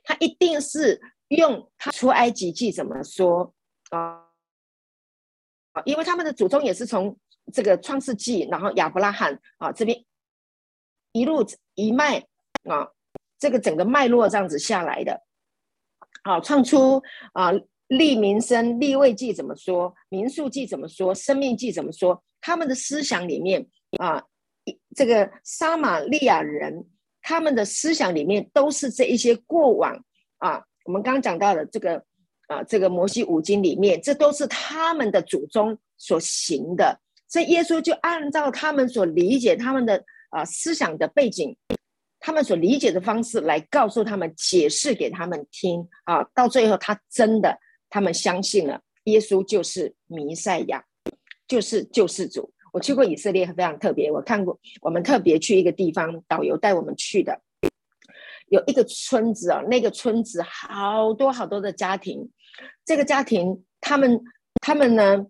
[0.04, 3.54] 他一定是用他出埃及记怎么说
[3.90, 4.24] 啊？
[5.86, 7.18] 因为他们的祖宗也是从
[7.52, 10.06] 这个创世纪，然后亚伯拉罕啊这边
[11.14, 11.44] 一路
[11.74, 12.20] 一脉
[12.70, 12.88] 啊，
[13.40, 15.24] 这个整个脉络这样子下来的，
[16.24, 17.02] 好创出
[17.34, 17.52] 啊
[17.88, 23.68] 立民生立位记怎么说，民数记怎么说，生命记怎么说，他们的思想里面
[24.00, 24.24] 啊，
[24.96, 26.88] 这个撒玛利亚人
[27.24, 30.00] 他们的思想里面都是这一些过往
[30.38, 32.04] 啊，我们刚刚讲到的这个。
[32.48, 41.56] 啊，这个摩西五经里面，这都是他们的祖宗所行的，所以耶稣就按照他们所理解他们的啊思想的背景，
[42.20, 46.22] 他们所理解的方式来告诉他们，解释给他们听啊。
[46.36, 47.58] 到最后，他真的
[47.90, 50.84] 他们相信了，耶稣就是弥赛亚，
[51.48, 52.53] 就是救世主。
[52.74, 54.12] 我去过以色列，非常特别。
[54.12, 57.40] 我看过，我们特别去一个地方，导游带我们去的。
[58.48, 62.28] 有一个村子啊，那个村子好多好多的家庭，
[62.84, 64.20] 这个家庭他们
[64.60, 65.24] 他们呢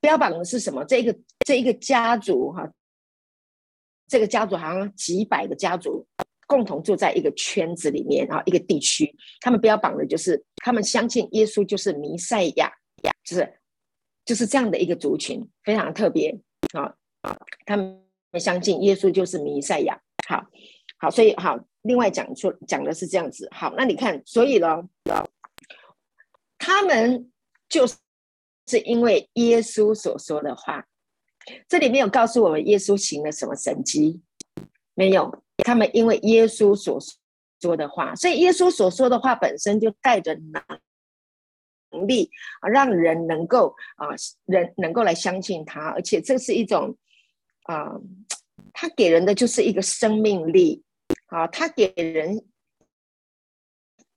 [0.00, 0.82] 标榜的是什么？
[0.86, 1.14] 这个
[1.46, 2.66] 这一个家族哈，
[4.08, 6.06] 这个家族好像几百个家族
[6.46, 9.14] 共同住在一个圈子里面啊，一个地区。
[9.40, 12.72] 他们标榜的就是他们相信耶稣就是弥赛亚
[13.04, 13.60] 呀，就是
[14.24, 16.38] 就是这样的一个族群，非常特别
[16.72, 17.36] 啊啊！
[17.66, 18.00] 他们
[18.38, 20.00] 相信耶稣就是弥赛亚。
[20.28, 20.44] 好，
[20.98, 21.58] 好，所以好。
[21.82, 24.82] 另外讲出讲的是这样子，好，那你看，所以呢，
[26.58, 27.30] 他们
[27.68, 27.96] 就是
[28.66, 30.84] 是因为耶稣所说的话，
[31.66, 34.20] 这里没有告诉我们耶稣行了什么神迹，
[34.94, 36.98] 没有，他们因为耶稣所
[37.62, 40.62] 说的话，所以耶稣所说的话本身就带着能
[41.90, 44.08] 能力啊，让人能够啊，
[44.46, 46.96] 人能够来相信他，而且这是一种
[47.62, 47.92] 啊，
[48.72, 50.82] 他给人的就是一个生命力。
[51.26, 52.42] 啊，他给人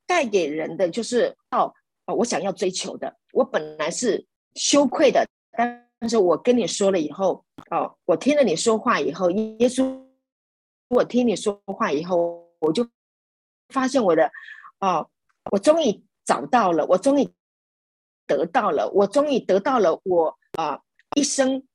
[0.05, 1.73] 带给人的就是哦
[2.05, 10.01] 哦，我想要追求的，我本来是羞愧的，但是我跟你说了以后，哦，我听了你说话以后，耶稣，
[10.87, 12.87] 我听你说话以后，我就
[13.67, 14.31] 发现我的，
[14.79, 15.09] 哦，
[15.51, 17.29] 我终于找到了，我终于
[18.37, 20.79] 得到了，我终于得到了，我啊
[21.15, 21.67] 一生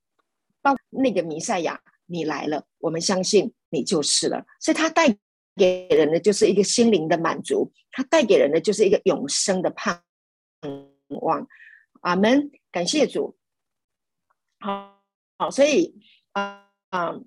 [0.61, 5.17] 到那个弥赛亚，你来了，我们相信你就是了，所以他带。
[5.59, 10.03] 给人的就是一个心灵的满足，它带给人的就是一个永生的盼
[11.07, 11.47] 望。
[12.01, 13.35] 阿门，感谢主。
[14.59, 15.01] 好，
[15.39, 15.99] 好，所以
[16.33, 17.19] 啊啊，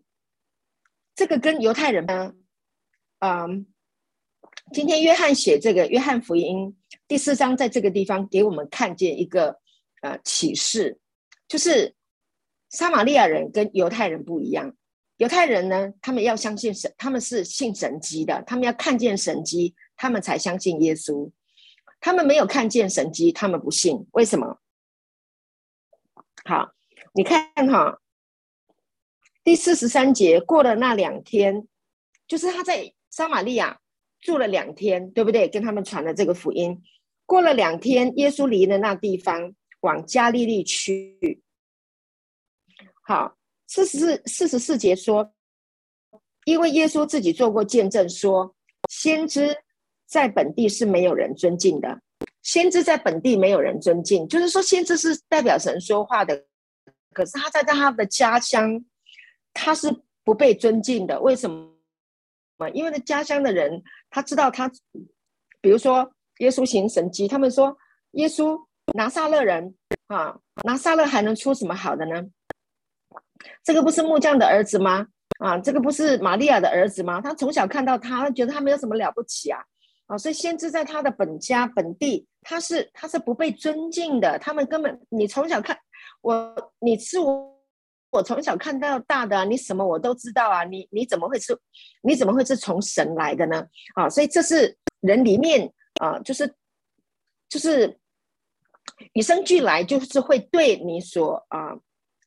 [1.17, 2.33] 这个跟犹太人呢，
[3.19, 3.67] 嗯，
[4.73, 6.77] 今天约翰写这个约翰福音
[7.09, 9.59] 第四章，在这个地方给我们看见一个
[10.01, 11.01] 呃启示，
[11.49, 11.97] 就是
[12.69, 14.77] 撒玛利亚人跟犹太人不一样。
[15.17, 21.31] 犹太人呢，他们要相信神，他们是信神迹的，他们要看见神迹，他们才相信耶稣。
[22.01, 24.07] 他们没有看见神迹，他们不信。
[24.13, 24.61] 为什么？
[26.45, 26.73] 好，
[27.13, 28.01] 你看哈，
[29.43, 31.67] 第四十三节过了那两天，
[32.29, 33.81] 就是他在撒玛利亚
[34.21, 35.49] 住了两天，对不对？
[35.49, 36.83] 跟他们传了这个福音。
[37.27, 41.43] 过了两天，耶稣离了那地方，往加利利去。
[43.03, 43.37] 好。
[43.73, 45.33] 四十四四十四节说，
[46.45, 48.57] 因为耶稣自己做过见证，说
[48.89, 49.57] 先知
[50.07, 52.01] 在本地是没有人尊敬的。
[52.43, 56.47] 先知在本地没有人尊敬，就是说先知是代表神说话的，
[57.13, 58.85] 可是他在他的家乡，
[59.55, 61.21] 他是不被尊敬的。
[61.21, 61.73] 为什么？
[62.69, 64.71] 因为他家乡的人，他知道他，
[65.61, 67.77] 比如说耶稣行神迹，他们说
[68.13, 68.59] 耶稣
[68.95, 69.75] 拿撒勒人
[70.09, 72.23] 啊，拿撒勒还能出什么好的呢？
[73.65, 75.07] 这个不是木匠的儿子吗？
[75.39, 77.21] 啊，这个不是玛利亚的儿子吗？
[77.21, 79.61] 他从小看到他，他觉得他没有什么了不起啊，
[80.07, 84.39] 啊，所以先知在他的本家本地，他是他是不被尊敬的。
[84.39, 85.79] 他们根本，你从小看
[86.21, 87.60] 我，你是我，
[88.11, 91.59] 我从小看到大的，你什么我都知道啊，你你怎么会是，
[92.03, 93.65] 你怎么会是从神来的呢？
[93.95, 96.55] 啊，所以这是人里面啊，就是
[97.49, 97.99] 就是
[99.13, 101.77] 与生俱来，就是会对你所啊。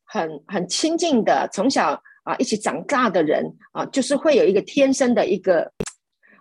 [0.05, 5.71] 很很亲近的，从小啊一起长大的人啊，就是会有一个天生的一个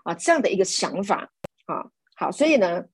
[0.05, 1.33] 啊这样的一个想法
[1.64, 1.83] 啊。
[2.14, 2.85] 好，所以呢，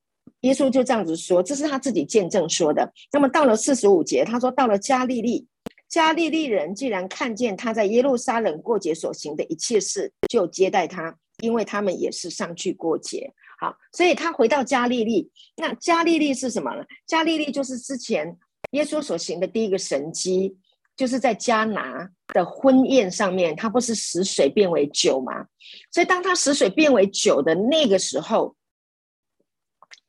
[0.43, 2.93] 耶稣就这样子说，这是他自己见证说的。
[3.11, 5.45] 那么到了四十五节，他说到了加利利，
[5.89, 13.33] 加利利人既然看见他在耶路撒冷过节所行的一切事，就接待他，因为他们也是上去过节。
[13.59, 15.31] 好，所以他回到加利利。
[15.57, 16.85] 那加利利是什么呢？
[17.07, 18.37] 加利利就是之前
[18.73, 20.57] 耶稣所行的第一个神迹，
[20.97, 25.47] 就是在加拿的婚宴上面，他不是使水变为酒吗？
[25.91, 28.55] 所以当他使水变为酒的那个时候。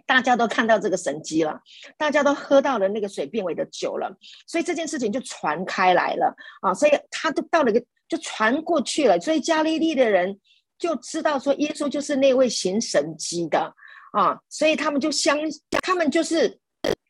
[0.10, 1.62] 大家都看到这个神迹了，
[1.96, 4.12] 大家都喝到了那个水变为的酒了，
[4.48, 6.74] 所以这件事情就传开来了啊！
[6.74, 10.40] 所以他都到了一个就传过去了，所以加利利的人
[10.80, 13.72] 就知道说耶稣就是那位行神迹的
[14.14, 15.38] 啊，所以他们就相，
[15.84, 16.60] 他们就是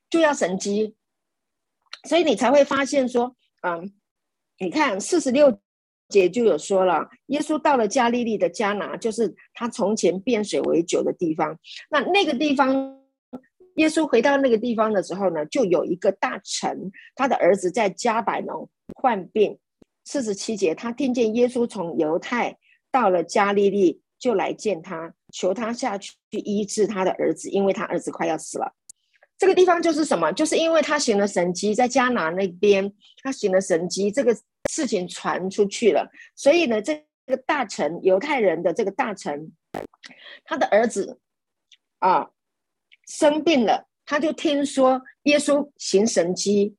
[0.10, 0.94] 就要神迹，
[2.10, 3.94] 所以你才会发现说，嗯，
[4.58, 5.58] 你看四十六。
[6.10, 11.58] 节就有说了，耶稣到了加利利的迦拿，就是他从前变水为酒的地方。
[11.90, 13.00] 那那个地方，
[13.76, 19.58] 耶稣回到那个地方的时候呢，就有一个大臣，他的儿子在加百农患病。
[20.04, 22.58] 四十七节，他听见耶稣从犹太
[22.92, 28.74] 到了加利利，就来见他，求他下去医治他的儿子，因为他儿子快要死了。
[29.38, 30.32] 这个地方就是什么？
[30.32, 32.92] 就是因为他行了神迹，在迦拿那边
[33.22, 34.36] 他行了神迹，这个。
[34.72, 39.52] 事情传出去了，所以呢，这个大臣犹太人的这个大臣，
[40.44, 41.20] 他的儿子
[41.98, 42.30] 啊
[43.08, 46.76] 生病了，他就听说耶稣行神迹，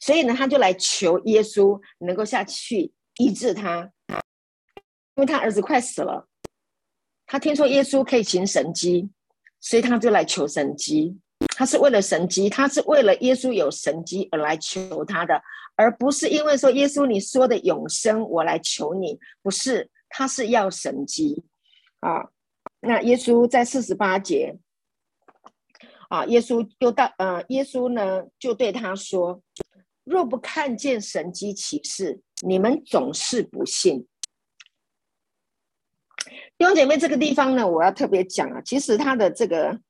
[0.00, 6.26] 所以呢，他就来求耶稣能够下去医治他，因为他儿子快死了。
[7.26, 9.08] 他听说耶稣可以行神迹，
[9.60, 11.16] 所以他就来求神迹。
[11.56, 15.40] 他是为了神迹，他是为了耶稣有神迹而来求他的。
[15.74, 21.42] 而不是因为说耶稣你说的永生，我来求你，不是，他是要神迹
[22.00, 22.28] 啊。
[22.80, 24.58] 那耶稣在四十八节
[26.08, 29.42] 啊，耶稣又到呃，耶稣呢就对他说：
[30.04, 34.06] 若不看见神迹启示，你们总是不信。
[36.58, 39.80] 弟兄姐妹，这个地方呢，我要特别讲啊，其实他的这个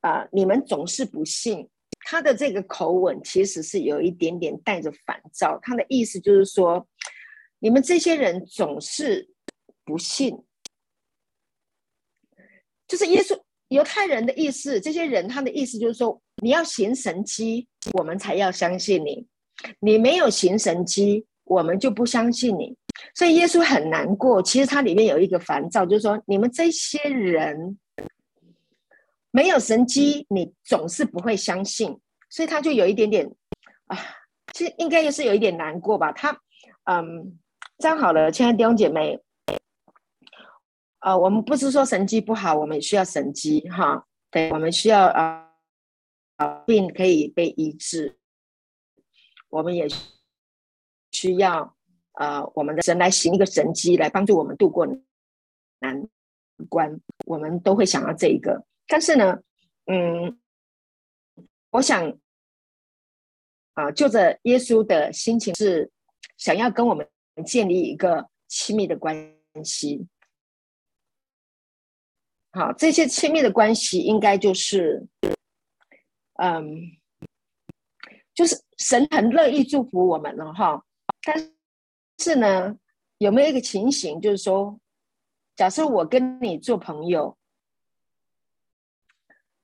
[0.00, 1.68] 啊，你们总是不信。
[2.10, 6.84] 他的这个口吻其实是有一点点带着烦躁，他的意思就是说，
[7.60, 9.30] 你们这些人总是
[9.84, 10.36] 不信，
[12.88, 14.80] 就是耶稣犹太人的意思。
[14.80, 19.24] 这些人他的意思就是说，你要行神迹，我们才要相信你；
[19.78, 22.76] 你没有行神迹，我们就不相信你。
[23.14, 24.42] 所以耶稣很难过。
[24.42, 27.78] 其实他里面有一个烦躁，就是说，你们这些人。
[29.32, 33.32] 没有神机，你总是不会相信，所以他就有一点点
[33.86, 33.96] 啊，
[34.52, 36.10] 其实应该也是有一点难过吧。
[36.12, 36.40] 他
[36.84, 37.38] 嗯，
[37.78, 39.20] 这样好了，亲爱的弟兄姐妹，
[40.98, 45.48] 呃，我们不是说神机不好，我们需要神机哈，对，我们需要啊
[46.36, 48.18] 啊病可以被医治，
[49.48, 49.86] 我们也
[51.12, 51.76] 需要
[52.14, 54.86] 呃我们的神来行一个神机来帮助我们度过
[55.78, 56.08] 难
[56.68, 58.64] 关，我们都会想要这一个。
[58.92, 59.38] 但是呢，
[59.86, 60.36] 嗯，
[61.70, 62.18] 我想
[63.74, 65.88] 啊，就着耶稣的心情是
[66.36, 67.08] 想要跟我们
[67.46, 69.32] 建立一个亲密的关
[69.64, 70.08] 系。
[72.50, 75.06] 好，这些亲密的关系应该就是，
[76.42, 76.98] 嗯，
[78.34, 80.84] 就是神很乐意祝福我们了哈。
[81.22, 81.52] 但
[82.18, 82.76] 是呢，
[83.18, 84.80] 有没有一个情形，就是说，
[85.54, 87.36] 假设我跟你做朋友？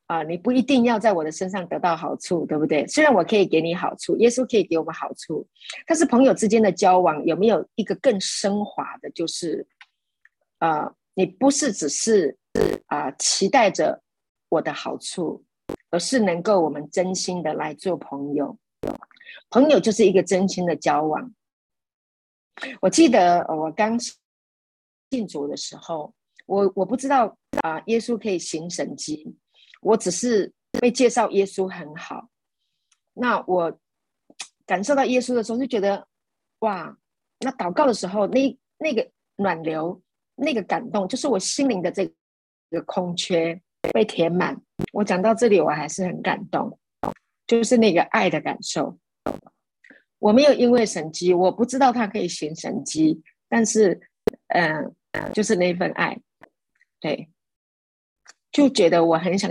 [0.06, 2.86] 啊，你不一定要在我的身上得到好处，对不对？
[2.86, 5.46] 虽然我可以给你好处，耶稣可以给我们好处，
[5.84, 9.10] 但是朋友之间的交往有没有一个更升华的？
[9.10, 9.66] 就是，
[10.58, 12.38] 啊，你不是只是
[12.86, 14.00] 啊期待着
[14.48, 15.44] 我的好处，
[15.90, 18.56] 而是能够我们真心的来做朋友。
[19.50, 21.34] 朋友就是一个真心的交往。
[22.80, 23.98] 我记得我刚
[25.10, 26.14] 信主的时候，
[26.46, 29.36] 我我不知道啊，耶稣可以行神迹。
[29.80, 32.28] 我只是被介绍耶稣很好，
[33.14, 33.78] 那我
[34.66, 36.06] 感受到耶稣的时候就觉得，
[36.60, 36.96] 哇！
[37.40, 39.06] 那祷告的时候，那那个
[39.36, 40.02] 暖流，
[40.36, 42.10] 那个感动，就是我心灵的这
[42.70, 43.60] 个空缺
[43.92, 44.58] 被填满。
[44.92, 46.78] 我讲到这里，我还是很感动，
[47.46, 48.98] 就是那个爱的感受。
[50.18, 54.00] 我没有因为神迹，我不知道他可以行神迹，但是，
[54.48, 54.94] 嗯，
[55.34, 56.18] 就是那份爱，
[57.00, 57.28] 对，
[58.56, 59.50] 就觉得我很想。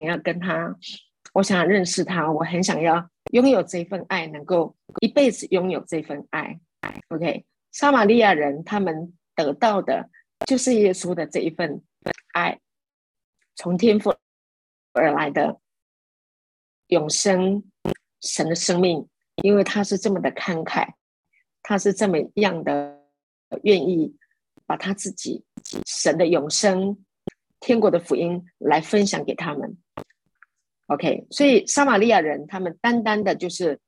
[0.00, 0.76] 要跟他，
[1.32, 6.60] 我想认识他，我很想要拥有这份爱，能够一辈子拥有这份爱。
[7.08, 10.10] OK，撒玛利亚人他们得到的
[10.46, 11.82] 就是耶稣的这一份
[12.34, 12.60] 爱，
[13.54, 14.14] 从天父
[14.92, 15.60] 而来的
[16.88, 17.64] 永生
[18.20, 19.08] 神的生命
[19.42, 20.92] 因为他是这么的慷慨，
[21.62, 23.02] 他是这么样的
[23.62, 24.14] 愿意
[24.66, 25.42] 把他自己
[25.86, 27.02] 神的永生、
[27.60, 29.76] 天国的福音来分享给他们。
[30.86, 33.80] OK，所以撒玛利亚人他们单单的就是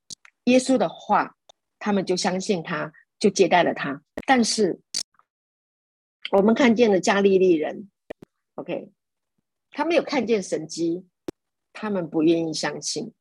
[0.44, 1.36] 耶稣的话，
[1.78, 4.02] 他们就相信他，就接待了他。
[4.26, 4.80] 但是
[6.32, 7.88] 我们看见了加利利人
[8.56, 8.90] ，OK，
[9.70, 11.06] 他没有看见神迹，
[11.72, 13.12] 他们不愿意相信。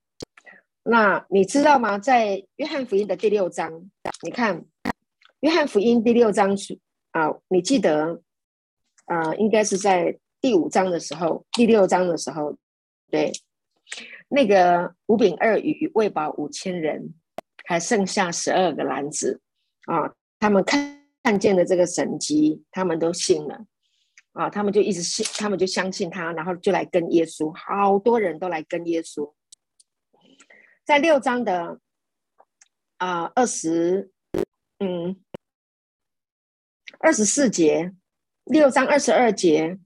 [0.84, 2.00] 那你知道吗？
[2.00, 3.92] 在约翰福音的第六章，
[4.24, 4.66] 你看
[5.42, 6.80] 约翰福音第六章是
[7.12, 8.24] 啊，你记得
[9.06, 12.58] 啊，应该是在第五章的时候，第六章的时候，
[13.10, 13.32] 对。
[14.30, 17.14] 那个五饼二鱼喂饱五千人，
[17.64, 19.40] 还剩下十二个篮子
[19.86, 20.14] 啊！
[20.40, 23.66] 他们看看见了这个神迹，他们都信了
[24.34, 24.50] 啊！
[24.50, 29.34] 他们就一直信，他们就相信他，然后就来跟耶稣，好多人都来跟耶稣。
[30.84, 31.80] 在六章的
[32.98, 34.12] 啊二十
[34.80, 35.16] 嗯
[37.00, 37.94] 二十四节，
[38.44, 39.80] 六章二十二节。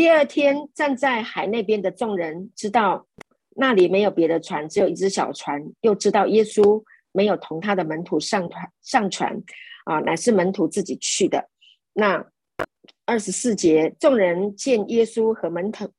[0.00, 3.06] 第二天，站在海那边的众人知道
[3.56, 5.62] 那里没有别的船，只有一只小船。
[5.82, 6.82] 又知道耶稣
[7.12, 9.42] 没有同他的门徒上船，上船
[9.84, 11.50] 啊，乃是门徒自己去的。
[11.92, 12.24] 那
[13.04, 15.92] 二十四节，众人见耶稣和门徒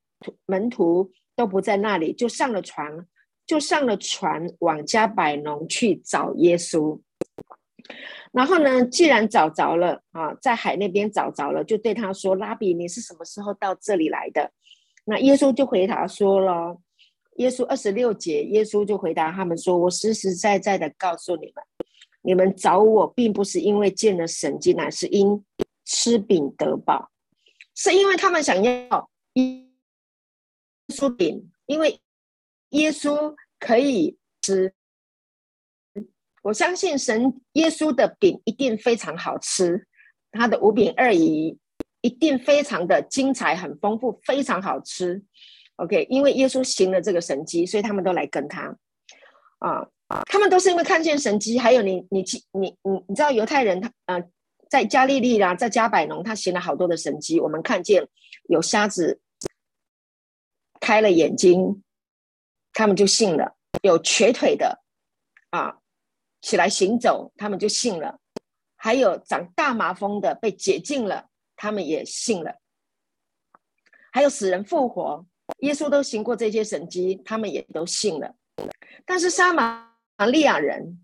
[0.46, 3.06] 门徒都不在那里，就上了船，
[3.46, 7.00] 就上了船往加百农去找耶稣。
[8.32, 8.84] 然后呢？
[8.86, 14.50] 既然找着了啊，在海那边找着了，就对他说：“拉比，你是什么时候到这里来的？”
[15.04, 16.78] 那耶稣就回答说了
[17.36, 21.64] ：“耶稣二十六节，耶稣就回答他们说：‘我实实在在的告诉你们，
[22.22, 25.44] 你们找我，并不是因为见了神迹，乃是因
[25.84, 27.10] 吃饼得饱，
[27.74, 29.66] 是因为他们想要耶
[30.88, 32.00] 稣饼，因为
[32.70, 34.72] 耶稣可以吃。”
[36.42, 39.86] 我相信神耶稣的饼一定非常好吃，
[40.32, 41.56] 他的五饼二鱼
[42.00, 45.22] 一定非常的精彩、很丰富、非常好吃。
[45.76, 48.76] OK，因为耶稣行了这个神迹，所以他们都来跟他。
[49.58, 51.58] 啊啊，他们都是因为看见神迹。
[51.58, 54.22] 还有你你你你你知道犹太人他呃
[54.68, 57.38] 在加利利啦，在加百农，他行了好多的神迹。
[57.38, 58.08] 我们看见
[58.48, 59.20] 有瞎子
[60.80, 61.82] 开了眼睛，
[62.72, 64.82] 他们就信了；有瘸腿的
[65.50, 65.78] 啊。
[66.42, 68.18] 起来行走，他们就信了；
[68.76, 72.52] 还有长大麻风的被解禁了，他们也信了；
[74.12, 75.24] 还有死人复活，
[75.60, 78.34] 耶稣都行过这些神迹，他们也都信了。
[79.06, 79.94] 但是撒玛
[80.30, 81.00] 利亚人，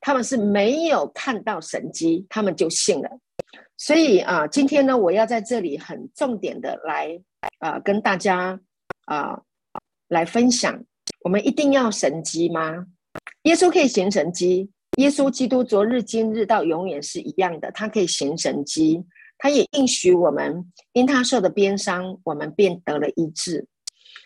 [0.00, 3.18] 他们是没有看到神迹，他们就信了。
[3.76, 7.20] 所以啊，今天呢，我要在这里很重点的来
[7.58, 8.60] 啊，跟大家
[9.06, 9.40] 啊
[10.08, 10.84] 来分享：
[11.20, 12.86] 我们一定要神迹吗？
[13.42, 19.04] 耶稣可以行神迹，耶稣基督昨日今日到永远是一样的，他可以行神迹，
[19.38, 23.66] 他也应许我们，因他受的鞭伤，我们便得了医治。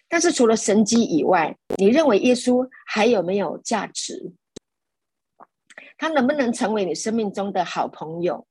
[0.08, 4.32] 但是除了神迹以外，你认为耶稣还有没有价值？
[5.96, 8.46] 他能不能成为你生命中的好朋友？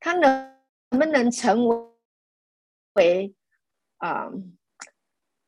[0.00, 0.52] 他能
[0.90, 1.68] 能不能成
[2.94, 3.32] 为
[3.98, 4.28] 啊？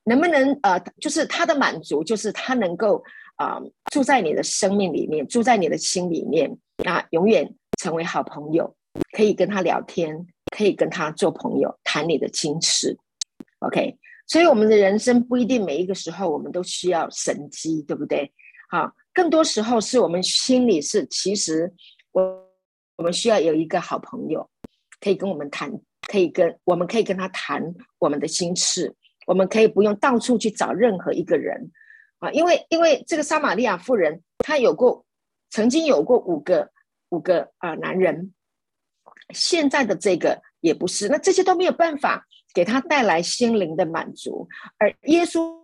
[0.05, 3.03] 能不能呃，就是他的满足，就是他能够。
[3.37, 3.61] 啊，
[3.91, 8.76] 住在你的生命里面，住在你的心里面，那永远成为好朋友，
[9.12, 10.26] 可以跟他聊天，
[10.57, 12.97] 可以跟他做朋友，谈你的心事。
[13.59, 18.32] OK，所以我们的人生不一定每一个时候我们都需要神机，对不对？
[18.70, 21.72] 好，更多时候是我们心里是，其实
[22.12, 22.22] 我
[22.97, 24.49] 我们需要有一个好朋友，
[25.01, 25.72] 可以跟我们谈，
[26.09, 28.95] 可以跟我们可以跟他谈我们的心事，
[29.26, 31.72] 我们可以不用到处去找任何一个人。
[32.25, 35.05] 啊，因为因为这个撒玛利亚妇人，她有过
[35.51, 36.70] 曾经有过五个
[37.11, 38.33] 五个啊男人，
[39.35, 44.49] 现在的这个也不是，那这些都没有办法给他带来心灵的满足。
[44.79, 45.55] 而耶稣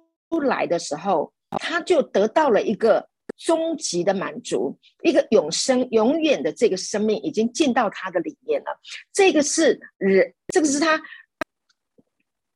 [0.42, 3.08] 来的时候，他就得到了一个
[3.38, 8.78] 终极的满足，一个永生、永远的这个生命已经进到他的里面了。
[9.14, 11.00] 这个是人，这个是他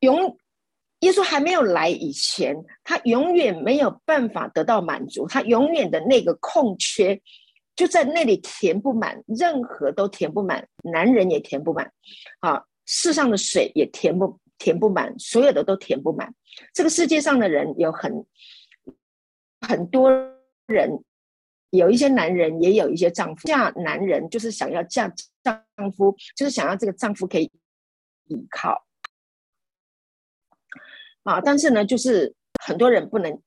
[0.01, 0.37] 永。
[1.05, 7.21] 耶稣还没有来以前，他永远没有办法得到满足，他永远的那个空缺
[7.75, 11.91] 就在那里填不满，任何都填不满，男人也填不满，
[12.39, 16.33] 啊，世上的水也填不填不满，所有的都填不满。
[16.73, 18.25] 这个世界上的人有很
[19.61, 20.09] 很多
[20.65, 21.03] 人，
[21.69, 27.51] 有一些男人，也有一些丈夫嫁男人，就是想要嫁丈夫，就是想要这个丈夫可以
[28.27, 28.84] 依靠。
[31.25, 33.41] 啊，但是呢，就是很多人不能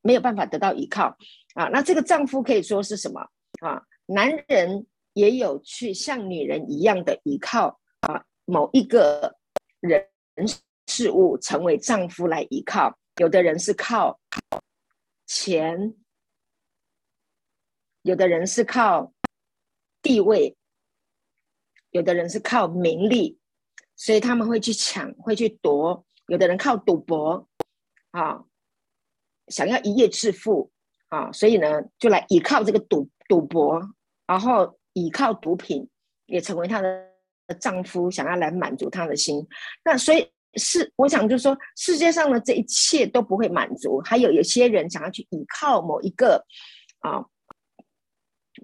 [0.00, 1.16] 没有办法得到依靠
[1.54, 1.68] 啊。
[1.68, 3.20] 那这个丈夫可以说是什么
[3.60, 3.82] 啊？
[4.06, 9.36] 男人也有去像女人一样的依靠啊，某一个
[9.80, 10.08] 人
[10.86, 12.98] 事物成为丈夫来依靠。
[13.16, 14.18] 有的人是靠
[15.26, 15.94] 钱，
[18.02, 19.12] 有的人是靠
[20.00, 20.56] 地位，
[21.90, 23.38] 有的人是靠名利，
[23.94, 26.06] 所以他们会去抢，会去夺。
[26.30, 27.48] 有的人靠赌博
[28.12, 28.44] 啊，
[29.48, 30.70] 想要一夜致富
[31.08, 33.82] 啊，所以呢，就来依靠这个赌赌博，
[34.28, 35.88] 然后依靠毒品，
[36.26, 37.04] 也成为她的
[37.58, 39.44] 丈夫，想要来满足她的心。
[39.84, 46.46] 那所以是我想，就是说，世界上的这一切都不会满足，还有有些人想要去依靠某一个
[47.00, 47.26] 啊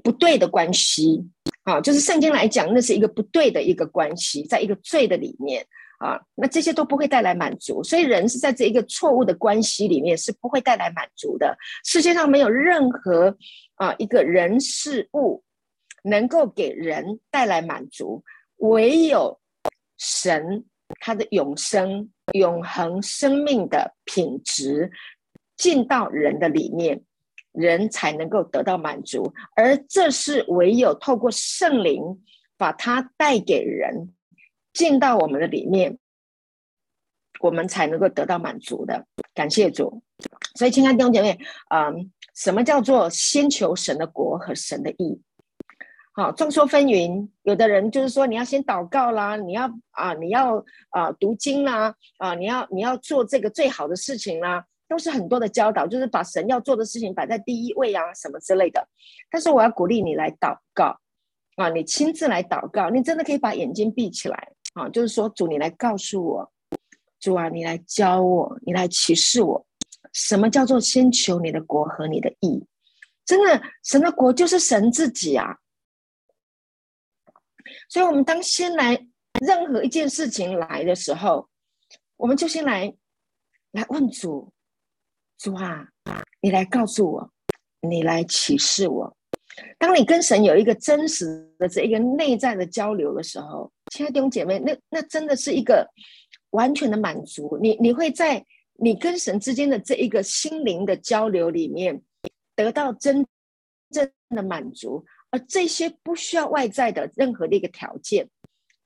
[0.05, 1.29] 不对的关系
[1.65, 5.67] 啊，就是圣经来讲，那是一个不对的一个关系，在一个罪的里面。
[5.99, 11.57] 啊，那这些都不会带来满足，所以人是在这一个错误的关系里面是不会带来满足的。
[11.85, 13.37] 世界上没有任何
[13.77, 15.43] 啊一个人事物
[16.03, 18.23] 能够给人带来满足，
[18.59, 19.41] 唯有
[19.99, 20.65] 神
[21.01, 24.91] 他的永生、永恒生命的品质
[25.57, 27.03] 进到人的里面，
[27.53, 32.03] 人才能够得到满足，而这是唯有透过圣灵
[32.59, 34.13] 把它带给人。
[34.77, 35.97] 进到我们的里面，
[37.41, 39.07] 我们才能够得到满足的。
[39.33, 40.03] 感谢主。
[40.55, 41.39] 所以，亲爱的弟兄姐妹，
[41.71, 45.19] 嗯，什么叫做先求神的国和神的义？
[46.13, 47.27] 好，众说纷纭。
[47.43, 58.87] 有的人就是说，你要先祷告啦，你要啊，你要啊读经啦，啊，你要你要做这个最好的事情啦，都是很多的教导，就是把神要做的事情摆在第一位啊，什么之类的。
[59.31, 60.99] 但是，我要鼓励你来祷告
[61.57, 64.53] 啊，你亲自来祷告，你真的可以把眼睛闭起来。
[64.77, 66.53] 啊，就是说，主你来告诉我，
[67.19, 69.67] 主啊，你来教我，你来启示我，
[70.13, 72.63] 什么叫做先求你的国和你的义？
[73.25, 75.57] 真的，神的国就是神自己啊。
[77.89, 79.07] 所以，我们当先来
[79.41, 81.49] 任何一件事情来的时候，
[82.19, 82.95] 我们就先来
[83.73, 84.53] 来问主，
[85.39, 85.89] 主啊，
[86.43, 87.33] 你来告诉我，
[87.81, 89.17] 你来启示我。
[89.79, 95.89] 当你跟神有一个真实的这一个内在的交流的时候，亲爱的弟兄姐妹，那那真的是一个
[96.51, 97.57] 完全的满足。
[97.63, 98.45] 你你会在
[98.75, 102.03] 你跟神之间的这一个心灵的交流里面
[102.55, 103.27] 得到真
[103.91, 108.29] 正的满足，而这些不需要外在的任何的一个条件，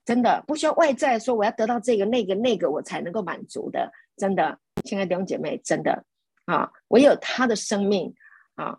[0.04, 3.90] 真的不需要外在说我要得到这个那个那个我才能够满足的。
[4.16, 6.04] 真的，亲爱的弟兄姐妹，真的
[6.44, 8.14] 啊，唯有他的生命
[8.54, 8.78] 啊。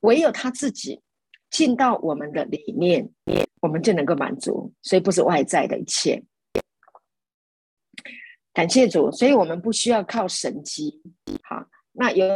[0.00, 1.02] 唯有他自己
[1.56, 3.10] 进到我们的里面，
[3.62, 4.74] 我们就能够满足。
[4.82, 6.22] 所以不是外在的一切。
[8.52, 11.00] 感谢主，所以我们不需要靠神机。
[11.44, 12.26] 好，那犹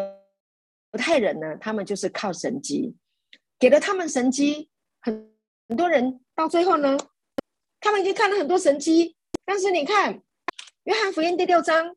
[0.92, 1.54] 太人呢？
[1.60, 2.96] 他们就是靠神机，
[3.58, 4.70] 给了他们神机，
[5.02, 5.34] 很
[5.68, 6.96] 很多人到最后呢，
[7.78, 9.14] 他们已经看了很多神机，
[9.44, 10.22] 但是你看
[10.84, 11.94] 约翰福音第六章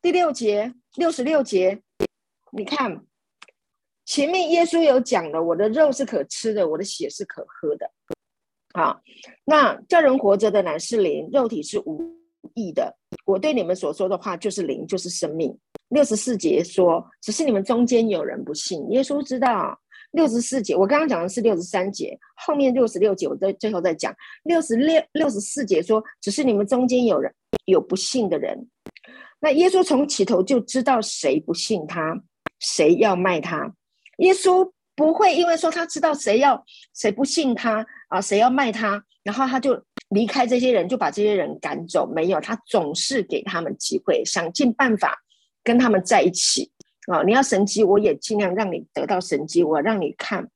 [0.00, 1.82] 第六节六十六节，
[2.52, 3.07] 你看。
[4.08, 7.90] 前面耶稣有讲了，我的肉是可吃的，我的血是可喝的。
[8.72, 8.98] 啊，
[9.44, 12.00] 那叫人活着的乃是灵，肉体是无
[12.54, 12.96] 益的。
[13.26, 15.54] 我对你们所说的话就是灵，就是生命。
[15.90, 18.90] 六十四节说，只是你们中间有人不信。
[18.90, 19.78] 耶稣知道。
[20.12, 24.10] 六十四节，我刚刚讲的是六十三节，后面六十六节我在最后再讲。
[24.44, 27.30] 六十六六十四节说，只是你们中间有人
[27.66, 28.58] 有不信的人。
[29.38, 32.18] 那耶稣从起头就知道谁不信他，
[32.58, 33.70] 谁要卖他。
[34.18, 36.64] 耶稣不会因为说他知道谁要
[36.94, 42.04] 谁不信他啊，谁要卖他，然后他就离开这些人，就把这些人赶走。
[42.06, 45.22] 没有，他总是给他们机会，想尽办法
[45.62, 46.72] 跟他们在一起
[47.12, 47.22] 啊！
[47.22, 50.50] 你要神机，我也尽量让你得到神机，我让你看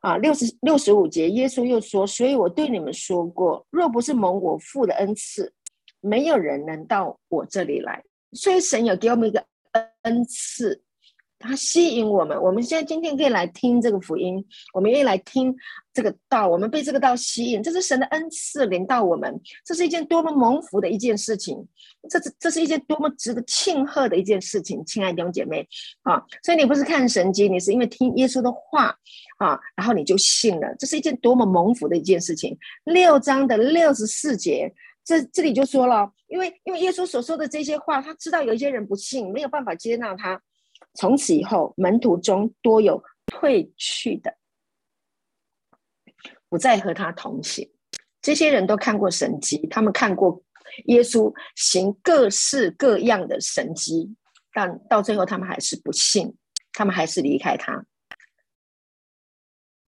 [0.00, 0.16] 啊。
[0.16, 5.52] 六十六十五节，耶稣又说：“所以我对你们说过，若不是蒙我父的恩赐，
[6.00, 8.02] 没有人能到我这里来。
[8.32, 9.44] 所以神有给我们一个
[10.02, 10.82] 恩赐。”
[11.38, 15.54] 它吸引我们，我们现在今天可以来听这个福音，我们愿意来听
[15.92, 21.56] 这个道，我们被这个道吸引，这是神的恩赐临到我们，这是一件多么蒙福的一件事情，
[22.08, 25.66] 这是这是一件多么值得庆贺的一件事情，亲爱的弟兄姐妹
[26.02, 26.22] 啊！
[26.42, 28.96] 所以你不是看神经，你是因为听耶稣的话
[29.38, 32.56] 啊，然后你就信了，这是一件多么蒙福的一件事情。
[32.84, 34.72] 六章的六十四节，
[35.04, 40.40] 这这里就说了，因为因为耶稣所说的这些话，他知道有一些人不信，没有办法接纳他。
[40.96, 44.36] 从此以后，门徒中多有退去的，
[46.48, 47.70] 不再和他同行。
[48.22, 50.42] 这些人都看过神迹，他们看过
[50.86, 54.16] 耶稣行各式各样的神迹，
[54.52, 56.34] 但到最后他们还是不信，
[56.72, 57.84] 他们还是离开他。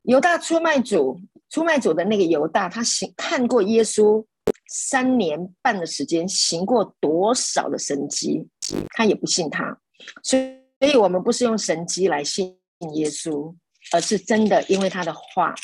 [0.02, 4.24] 犹大出卖主，出卖主的那个犹大，他行看过耶稣
[4.68, 8.48] 三年半的时间行过多少的神迹，
[8.90, 9.78] 他也不信他。
[10.22, 12.56] 所以，所以我们不是用神迹来信
[12.94, 13.54] 耶稣，
[13.92, 15.54] 而是真的因为他的话，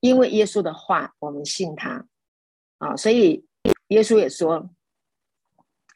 [0.00, 2.06] 因为耶稣的话，我们信他
[2.78, 2.96] 啊。
[2.96, 3.46] 所以
[3.88, 4.70] 耶稣也说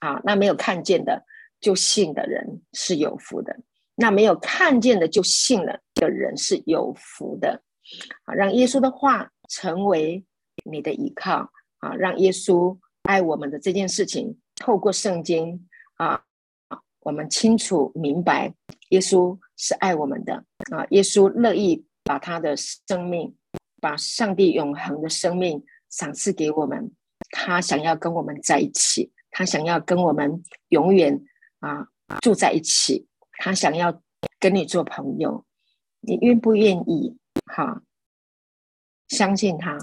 [0.00, 1.24] 啊，那没有看见的
[1.60, 3.58] 就信的人是有福的，
[3.94, 7.62] 那没有看见的就信了的人是有福的。
[8.24, 10.24] 啊，让耶稣的话成为
[10.64, 11.94] 你的依靠啊！
[11.94, 16.24] 让耶稣爱我们的这件事情，透过圣经啊，
[17.06, 18.52] 我们清楚明白，
[18.88, 20.84] 耶稣是爱我们的啊！
[20.90, 23.32] 耶稣乐意把他的生命，
[23.80, 26.90] 把上帝永恒的生命赏赐给我们，
[27.30, 31.24] 他想要跟我们在一起，他想要跟我们永远
[31.60, 31.86] 啊
[32.22, 33.06] 住在一起，
[33.38, 34.02] 他想要
[34.40, 35.46] 跟你做朋友，
[36.00, 37.16] 你愿不愿意？
[37.44, 37.82] 哈，
[39.06, 39.78] 相信他，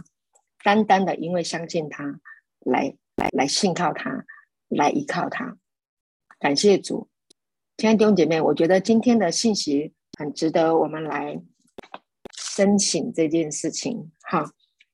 [0.61, 2.19] 单单的因为相信他，
[2.59, 4.25] 来来来信靠他，
[4.67, 5.57] 来依靠他。
[6.37, 7.07] 感谢主，
[7.83, 11.37] 亲爱的弟兄姐妹，我觉得今天的信息很值得我们来
[12.31, 14.09] 申请这件事情。
[14.21, 14.49] 哈，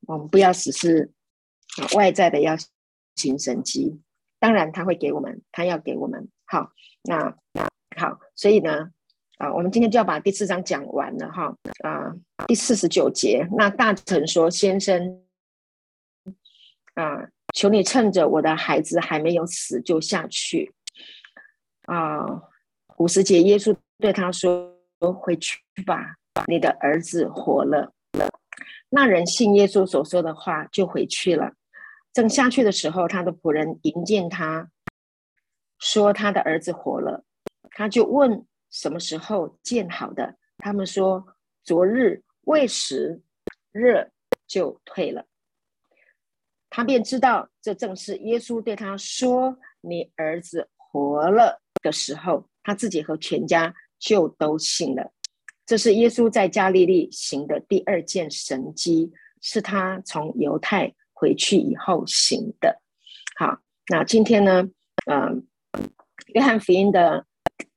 [0.07, 1.13] 我们不要只是
[1.95, 2.55] 外在的要
[3.15, 4.01] 行神迹，
[4.39, 6.27] 当然他会给我们，他要给我们。
[6.45, 6.71] 好，
[7.03, 8.89] 那那好，所以呢。
[9.37, 11.55] 啊，我们今天就要把第四章讲完了哈。
[11.83, 12.11] 啊，
[12.47, 15.21] 第四十九节，那大臣说：“先生，
[16.95, 20.73] 啊，求你趁着我的孩子还没有死，就下去。”
[21.85, 22.48] 啊，
[22.99, 24.73] 五十节，耶稣对他说
[25.19, 26.15] ：“回去吧，
[26.47, 27.93] 你的儿子活了。”
[28.91, 31.53] 那人信耶稣所说的话，就回去了。
[32.13, 34.69] 正下去的时候，他的仆人迎见他，
[35.79, 37.23] 说：“他的儿子活了。”
[37.71, 38.45] 他就问。
[38.71, 40.35] 什么时候建好的？
[40.59, 41.25] 他们说
[41.63, 43.19] 昨日未时，
[43.71, 44.11] 热
[44.45, 45.25] 就退了。
[46.69, 55.11] 他便知道这正是耶稣对他说：“你儿子活了”的时候，他自己和全家就都信了。
[55.65, 59.11] 这是耶稣在加利利行的第二件神迹，
[59.41, 62.80] 是他从犹太回去以后行的。
[63.38, 63.57] 好，
[63.88, 64.70] 那今天呢？
[65.05, 65.47] 嗯，
[66.36, 67.26] 约翰福音的。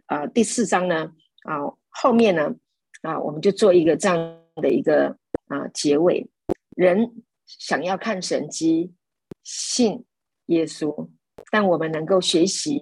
[0.09, 1.11] 呃，第四章呢，
[1.45, 1.57] 啊，
[1.89, 2.55] 后面呢，
[3.01, 4.19] 啊，我们就做一个这样
[4.57, 5.17] 的一个
[5.47, 6.29] 啊结尾。
[6.77, 8.93] 人想要看神迹，
[9.43, 10.05] 信
[10.47, 11.09] 耶稣，
[11.51, 12.79] 但我们能够学习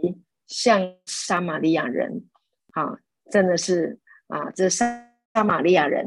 [0.50, 2.28] 像撒玛利亚人，
[2.72, 2.98] 啊，
[3.30, 4.84] 真的是啊，这撒
[5.32, 6.04] 撒玛利亚人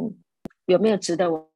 [0.66, 1.52] 有没有值得我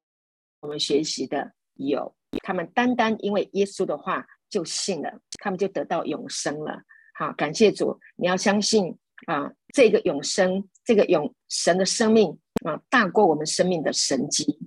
[0.62, 1.52] 我们学习的？
[1.76, 6.82] 有，他们单单因为耶稣的话就信了，他们就得到永生了。
[7.14, 8.98] 好，感谢主，你要相信。
[9.26, 14.60] 啊，这个永生，这个永神的生命啊，大过我们生命的神迹。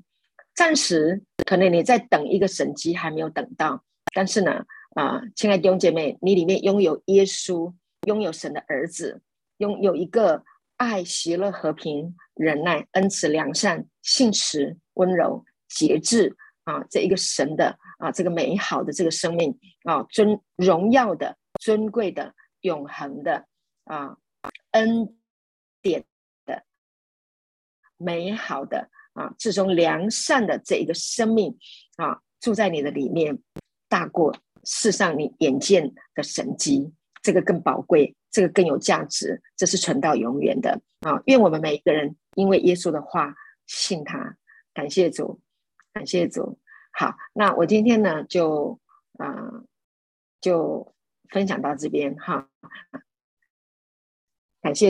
[0.56, 3.84] 暂时可能你在等一个神迹，还没有等到。
[4.12, 4.64] 但是呢，
[4.96, 7.72] 啊，亲爱的弟兄姐妹，你里面拥有耶稣，
[8.06, 9.22] 拥有神的儿子，
[9.58, 10.44] 拥有一个
[10.76, 23.46] 爱、喜乐、和平、忍耐、恩慈、良善、信实、温柔、节制啊，这一个神的啊，这个美好的这个生命啊，尊荣耀的、尊贵的、永恒的
[23.84, 24.16] 啊。
[24.70, 25.18] 恩
[25.82, 26.04] 典
[26.46, 26.64] 的、
[27.98, 31.58] 美好的啊，这种良善的这一个生命
[31.96, 33.42] 啊，住在你的里面，
[33.88, 34.34] 大过
[34.64, 41.20] 世上你眼见的神迹，这个更宝贵，这个更有价值，这是存到永远的啊！
[41.26, 43.34] 愿我们每一个人因为耶稣的话
[43.66, 44.36] 信他，
[44.72, 45.40] 感谢主，
[45.92, 46.58] 感谢主。
[46.92, 48.80] 好，那我今天呢，就
[49.18, 49.62] 啊，
[50.40, 50.94] 就
[51.28, 52.48] 分享到这边哈。
[54.62, 54.78] 感谢。